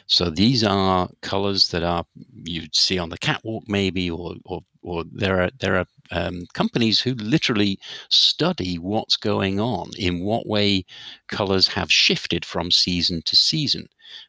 So 0.07 0.29
these 0.29 0.63
are 0.63 1.09
colors 1.21 1.69
that 1.69 1.83
are 1.83 2.05
you'd 2.43 2.75
see 2.75 2.97
on 2.97 3.09
the 3.09 3.17
catwalk, 3.17 3.63
maybe, 3.67 4.09
or 4.09 4.35
or, 4.45 4.61
or 4.81 5.03
there 5.11 5.41
are 5.41 5.49
there 5.59 5.75
are 5.75 5.85
um, 6.11 6.45
companies 6.53 7.01
who 7.01 7.13
literally 7.15 7.79
study 8.09 8.77
what's 8.77 9.17
going 9.17 9.59
on, 9.59 9.91
in 9.97 10.23
what 10.23 10.47
way 10.47 10.85
colors 11.27 11.67
have 11.67 11.91
shifted 11.91 12.45
from 12.45 12.71
season 12.71 13.21
to 13.25 13.35
season. 13.35 13.87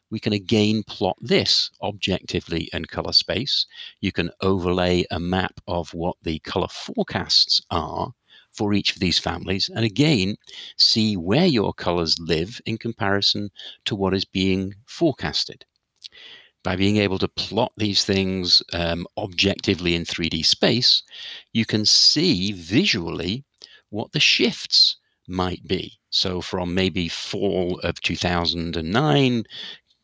We 0.09 0.19
can 0.19 0.33
again 0.33 0.83
plot 0.83 1.17
this 1.21 1.71
objectively 1.81 2.69
in 2.73 2.85
color 2.85 3.13
space. 3.13 3.65
You 4.01 4.11
can 4.11 4.31
overlay 4.41 5.05
a 5.11 5.19
map 5.19 5.59
of 5.67 5.93
what 5.93 6.17
the 6.23 6.39
color 6.39 6.67
forecasts 6.67 7.61
are 7.69 8.13
for 8.57 8.73
each 8.73 8.93
of 8.93 8.99
these 8.99 9.19
families, 9.19 9.69
and 9.69 9.85
again, 9.85 10.35
see 10.77 11.15
where 11.15 11.45
your 11.45 11.73
colors 11.73 12.17
live 12.19 12.59
in 12.65 12.77
comparison 12.77 13.49
to 13.85 13.95
what 13.95 14.13
is 14.13 14.25
being 14.25 14.73
forecasted. 14.87 15.65
By 16.63 16.75
being 16.75 16.97
able 16.97 17.19
to 17.19 17.27
plot 17.27 17.71
these 17.77 18.03
things 18.03 18.61
um, 18.73 19.05
objectively 19.17 19.95
in 19.95 20.03
3D 20.03 20.43
space, 20.43 21.03
you 21.53 21.65
can 21.65 21.85
see 21.85 22.51
visually 22.51 23.45
what 23.89 24.11
the 24.11 24.19
shifts 24.19 24.97
might 25.27 25.65
be. 25.67 25.99
So, 26.09 26.41
from 26.41 26.73
maybe 26.73 27.07
fall 27.07 27.79
of 27.83 28.01
2009 28.01 29.43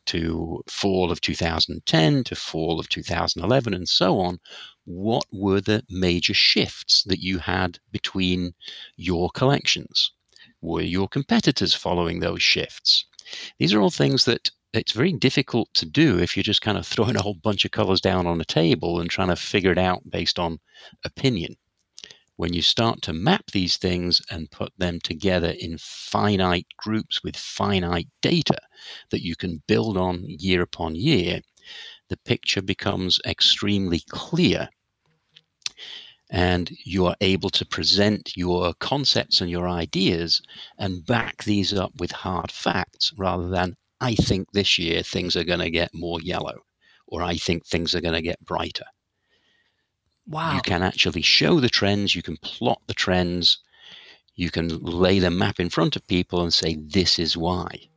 to 0.05 0.63
fall 0.67 1.11
of 1.11 1.21
2010 1.21 2.23
to 2.25 2.35
fall 2.35 2.79
of 2.79 2.89
2011 2.89 3.73
and 3.73 3.87
so 3.87 4.19
on, 4.19 4.39
what 4.85 5.25
were 5.31 5.61
the 5.61 5.83
major 5.89 6.33
shifts 6.33 7.03
that 7.03 7.19
you 7.19 7.39
had 7.39 7.79
between 7.91 8.53
your 8.95 9.29
collections? 9.29 10.11
Were 10.61 10.81
your 10.81 11.07
competitors 11.07 11.73
following 11.73 12.19
those 12.19 12.41
shifts? 12.41 13.05
These 13.59 13.73
are 13.73 13.81
all 13.81 13.89
things 13.89 14.25
that 14.25 14.51
it's 14.73 14.91
very 14.91 15.13
difficult 15.13 15.69
to 15.75 15.85
do 15.85 16.19
if 16.19 16.35
you're 16.35 16.43
just 16.43 16.61
kind 16.61 16.77
of 16.77 16.85
throwing 16.87 17.15
a 17.15 17.21
whole 17.21 17.35
bunch 17.35 17.63
of 17.65 17.71
colors 17.71 18.01
down 18.01 18.27
on 18.27 18.41
a 18.41 18.45
table 18.45 18.99
and 18.99 19.09
trying 19.09 19.29
to 19.29 19.35
figure 19.35 19.71
it 19.71 19.77
out 19.77 20.01
based 20.09 20.39
on 20.39 20.59
opinion. 21.05 21.55
When 22.35 22.53
you 22.53 22.63
start 22.63 23.03
to 23.03 23.13
map 23.13 23.51
these 23.51 23.77
things 23.77 24.19
and 24.31 24.49
put 24.49 24.73
them 24.77 24.99
together 25.03 25.53
in 25.59 25.77
finite 25.77 26.65
groups 26.77 27.23
with 27.23 27.37
finite 27.37 28.07
data 28.21 28.57
that 29.11 29.21
you 29.21 29.35
can 29.35 29.61
build 29.67 29.97
on 29.97 30.25
year 30.25 30.63
upon 30.63 30.95
year, 30.95 31.41
the 32.13 32.29
picture 32.29 32.61
becomes 32.61 33.19
extremely 33.25 34.01
clear. 34.09 34.69
And 36.29 36.69
you 36.85 37.07
are 37.07 37.15
able 37.21 37.49
to 37.49 37.65
present 37.65 38.37
your 38.37 38.75
concepts 38.75 39.41
and 39.41 39.49
your 39.49 39.67
ideas 39.67 40.39
and 40.77 41.03
back 41.03 41.43
these 41.43 41.73
up 41.73 41.91
with 41.97 42.11
hard 42.11 42.51
facts 42.51 43.11
rather 43.17 43.49
than, 43.49 43.75
I 43.99 44.13
think 44.13 44.51
this 44.51 44.77
year 44.77 45.01
things 45.01 45.35
are 45.35 45.43
going 45.43 45.61
to 45.61 45.71
get 45.71 45.89
more 45.95 46.21
yellow, 46.21 46.59
or 47.07 47.23
I 47.23 47.35
think 47.35 47.65
things 47.65 47.95
are 47.95 48.01
going 48.01 48.13
to 48.13 48.21
get 48.21 48.45
brighter. 48.45 48.85
Wow. 50.27 50.53
You 50.53 50.61
can 50.61 50.83
actually 50.83 51.23
show 51.23 51.59
the 51.59 51.69
trends, 51.69 52.15
you 52.15 52.21
can 52.21 52.37
plot 52.37 52.79
the 52.85 52.93
trends, 52.93 53.57
you 54.35 54.51
can 54.51 54.67
lay 54.83 55.17
the 55.17 55.31
map 55.31 55.59
in 55.59 55.69
front 55.69 55.95
of 55.95 56.05
people 56.05 56.43
and 56.43 56.53
say, 56.53 56.77
this 56.79 57.17
is 57.17 57.35
why. 57.35 57.89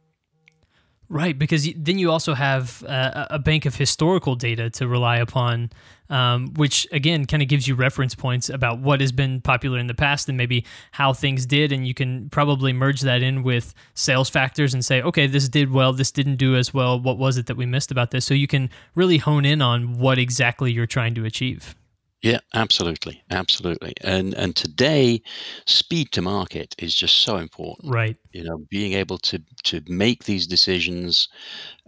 Right, 1.08 1.38
because 1.38 1.68
then 1.76 2.00
you 2.00 2.10
also 2.10 2.34
have 2.34 2.82
uh, 2.84 3.26
a 3.30 3.38
bank 3.38 3.64
of 3.64 3.76
historical 3.76 4.34
data 4.34 4.70
to 4.70 4.88
rely 4.88 5.18
upon, 5.18 5.70
um, 6.10 6.52
which 6.54 6.84
again 6.90 7.26
kind 7.26 7.44
of 7.44 7.48
gives 7.48 7.68
you 7.68 7.76
reference 7.76 8.12
points 8.16 8.48
about 8.48 8.80
what 8.80 9.00
has 9.00 9.12
been 9.12 9.40
popular 9.40 9.78
in 9.78 9.86
the 9.86 9.94
past 9.94 10.28
and 10.28 10.36
maybe 10.36 10.64
how 10.90 11.12
things 11.12 11.46
did. 11.46 11.70
And 11.70 11.86
you 11.86 11.94
can 11.94 12.28
probably 12.30 12.72
merge 12.72 13.02
that 13.02 13.22
in 13.22 13.44
with 13.44 13.72
sales 13.94 14.28
factors 14.28 14.74
and 14.74 14.84
say, 14.84 15.00
okay, 15.00 15.28
this 15.28 15.48
did 15.48 15.70
well, 15.70 15.92
this 15.92 16.10
didn't 16.10 16.36
do 16.36 16.56
as 16.56 16.74
well. 16.74 16.98
What 16.98 17.18
was 17.18 17.36
it 17.36 17.46
that 17.46 17.56
we 17.56 17.66
missed 17.66 17.92
about 17.92 18.10
this? 18.10 18.24
So 18.24 18.34
you 18.34 18.48
can 18.48 18.68
really 18.96 19.18
hone 19.18 19.44
in 19.44 19.62
on 19.62 19.98
what 19.98 20.18
exactly 20.18 20.72
you're 20.72 20.86
trying 20.86 21.14
to 21.14 21.24
achieve. 21.24 21.76
Yeah, 22.22 22.40
absolutely, 22.54 23.22
absolutely. 23.30 23.92
And 24.00 24.34
and 24.34 24.56
today, 24.56 25.22
speed 25.66 26.10
to 26.12 26.22
market 26.22 26.74
is 26.78 26.94
just 26.94 27.16
so 27.18 27.36
important. 27.36 27.94
Right. 27.94 28.16
You 28.32 28.42
know, 28.44 28.58
being 28.70 28.94
able 28.94 29.18
to 29.18 29.42
to 29.64 29.82
make 29.86 30.24
these 30.24 30.46
decisions 30.46 31.28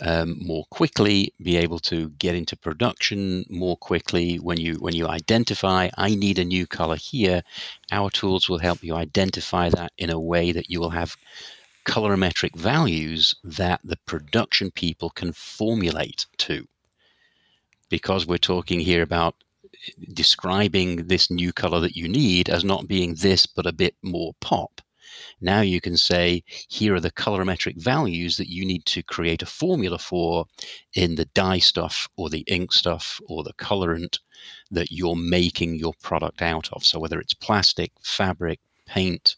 um, 0.01 0.37
more 0.41 0.65
quickly, 0.71 1.35
be 1.43 1.57
able 1.57 1.79
to 1.81 2.11
get 2.11 2.35
into 2.35 2.57
production 2.57 3.45
more 3.51 3.77
quickly. 3.77 4.37
When 4.37 4.61
you 4.61 4.75
when 4.77 4.95
you 4.95 5.09
identify, 5.09 5.89
I 5.97 6.15
need 6.15 6.39
a 6.39 6.45
new 6.45 6.67
color 6.67 6.97
here, 6.97 7.43
our 7.91 8.11
tools 8.11 8.49
will 8.49 8.59
help 8.59 8.85
you 8.85 8.95
identify 8.95 9.71
that 9.71 9.93
in 9.99 10.11
a 10.11 10.21
way 10.21 10.53
that 10.53 10.71
you 10.71 10.81
will 10.81 10.91
have 10.91 11.17
colorimetric 11.87 12.55
values 12.57 13.35
that 13.45 13.81
the 13.85 13.97
production 14.07 14.71
people 14.71 15.11
can 15.11 15.33
formulate 15.33 16.27
to. 16.39 16.67
Because 17.91 18.27
we're 18.27 18.39
talking 18.39 18.81
here 18.81 19.03
about 19.03 19.35
describing 20.13 21.07
this 21.07 21.31
new 21.31 21.53
color 21.53 21.81
that 21.81 21.97
you 21.97 22.09
need 22.09 22.49
as 22.49 22.65
not 22.65 22.89
being 22.89 23.15
this 23.15 23.47
but 23.47 23.67
a 23.67 23.73
bit 23.73 23.95
more 24.03 24.33
pop. 24.41 24.81
Now 25.41 25.61
you 25.61 25.81
can 25.81 25.97
say, 25.97 26.43
here 26.69 26.95
are 26.95 27.01
the 27.01 27.11
colorimetric 27.11 27.81
values 27.81 28.37
that 28.37 28.51
you 28.51 28.65
need 28.65 28.85
to 28.87 29.03
create 29.03 29.43
a 29.43 29.47
formula 29.47 29.99
for 29.99 30.47
in 30.95 31.15
the 31.15 31.25
dye 31.27 31.59
stuff 31.59 32.09
or 32.17 32.29
the 32.29 32.45
ink 32.47 32.73
stuff 32.73 33.21
or 33.27 33.43
the 33.43 33.55
colorant 33.55 34.19
that 34.71 34.91
you're 34.91 35.17
making 35.17 35.77
your 35.77 35.95
product 36.03 36.43
out 36.43 36.69
of. 36.73 36.85
So 36.85 36.99
whether 36.99 37.21
it's 37.21 37.35
plastic, 37.35 37.93
fabric, 38.03 38.61
paint, 38.87 39.37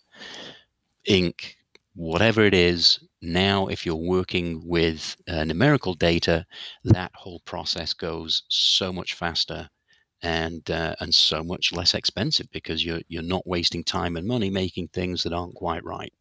ink, 1.04 1.56
whatever 1.94 2.42
it 2.42 2.54
is, 2.54 3.00
now 3.22 3.66
if 3.66 3.84
you're 3.84 3.96
working 3.96 4.62
with 4.66 5.16
uh, 5.28 5.44
numerical 5.44 5.94
data, 5.94 6.46
that 6.84 7.12
whole 7.14 7.40
process 7.40 7.92
goes 7.92 8.42
so 8.48 8.92
much 8.92 9.14
faster 9.14 9.68
and 10.22 10.70
uh, 10.70 10.94
and 11.00 11.14
so 11.14 11.42
much 11.44 11.72
less 11.72 11.94
expensive 11.94 12.50
because 12.52 12.84
you're 12.84 13.02
you're 13.08 13.22
not 13.22 13.46
wasting 13.46 13.84
time 13.84 14.16
and 14.16 14.26
money 14.26 14.50
making 14.50 14.88
things 14.88 15.22
that 15.22 15.32
aren't 15.32 15.54
quite 15.54 15.84
right. 15.84 16.12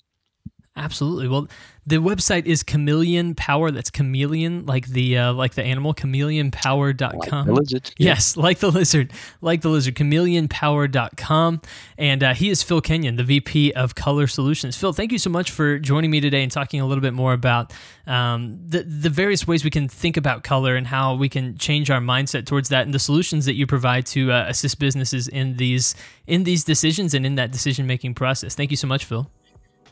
Absolutely. 0.79 1.27
Well, 1.27 1.47
the 1.85 1.97
website 1.97 2.45
is 2.45 2.61
Chameleon 2.61 3.33
Power. 3.35 3.71
That's 3.71 3.89
chameleon, 3.89 4.65
like 4.65 4.87
the 4.87 5.17
uh, 5.17 5.33
like 5.33 5.55
the 5.55 5.63
animal, 5.63 5.93
chameleonpower.com. 5.93 7.17
Like 7.19 7.45
the 7.45 7.53
lizard. 7.53 7.91
Yes, 7.97 8.37
like 8.45 8.59
the 8.59 8.71
lizard, 8.71 9.11
like 9.41 9.61
the 9.61 9.69
lizard, 9.69 9.95
chameleonpower.com. 9.95 11.61
And 11.97 12.23
uh, 12.23 12.33
he 12.35 12.49
is 12.49 12.61
Phil 12.61 12.79
Kenyon, 12.79 13.15
the 13.15 13.23
VP 13.23 13.73
of 13.73 13.95
Color 13.95 14.27
Solutions. 14.27 14.77
Phil, 14.77 14.93
thank 14.93 15.11
you 15.11 15.17
so 15.17 15.29
much 15.29 15.51
for 15.51 15.79
joining 15.79 16.11
me 16.11 16.21
today 16.21 16.43
and 16.43 16.51
talking 16.51 16.79
a 16.79 16.85
little 16.85 17.01
bit 17.01 17.13
more 17.13 17.33
about 17.33 17.73
um, 18.05 18.59
the, 18.65 18.83
the 18.83 19.09
various 19.09 19.47
ways 19.47 19.63
we 19.63 19.71
can 19.71 19.87
think 19.87 20.15
about 20.15 20.43
color 20.43 20.75
and 20.75 20.85
how 20.85 21.15
we 21.15 21.27
can 21.27 21.57
change 21.57 21.89
our 21.89 22.01
mindset 22.01 22.45
towards 22.45 22.69
that 22.69 22.85
and 22.85 22.93
the 22.93 22.99
solutions 22.99 23.45
that 23.45 23.55
you 23.55 23.65
provide 23.65 24.05
to 24.07 24.31
uh, 24.31 24.45
assist 24.47 24.79
businesses 24.79 25.27
in 25.27 25.57
these 25.57 25.95
in 26.27 26.43
these 26.43 26.63
decisions 26.63 27.15
and 27.15 27.25
in 27.25 27.35
that 27.35 27.51
decision 27.51 27.87
making 27.87 28.13
process. 28.13 28.53
Thank 28.53 28.69
you 28.69 28.77
so 28.77 28.87
much, 28.87 29.05
Phil. 29.05 29.29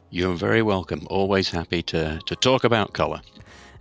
You're 0.10 0.36
very 0.36 0.62
welcome. 0.62 1.06
Always 1.10 1.50
happy 1.50 1.82
to, 1.84 2.20
to 2.26 2.36
talk 2.36 2.64
about 2.64 2.94
color. 2.94 3.22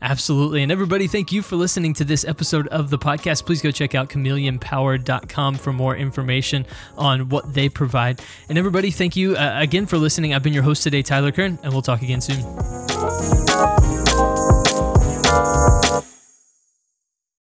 Absolutely. 0.02 0.62
And 0.62 0.70
everybody, 0.70 1.06
thank 1.06 1.32
you 1.32 1.42
for 1.42 1.56
listening 1.56 1.94
to 1.94 2.04
this 2.04 2.24
episode 2.24 2.68
of 2.68 2.90
the 2.90 2.98
podcast. 2.98 3.46
Please 3.46 3.62
go 3.62 3.70
check 3.70 3.94
out 3.94 4.10
chameleonpower.com 4.10 5.54
for 5.54 5.72
more 5.72 5.96
information 5.96 6.66
on 6.98 7.28
what 7.28 7.54
they 7.54 7.68
provide. 7.68 8.20
And 8.48 8.58
everybody, 8.58 8.90
thank 8.90 9.16
you 9.16 9.36
uh, 9.36 9.54
again 9.56 9.86
for 9.86 9.96
listening. 9.96 10.34
I've 10.34 10.42
been 10.42 10.52
your 10.52 10.62
host 10.62 10.82
today, 10.82 11.02
Tyler 11.02 11.32
Kern, 11.32 11.58
and 11.62 11.72
we'll 11.72 11.82
talk 11.82 12.02
again 12.02 12.20
soon. 12.20 13.85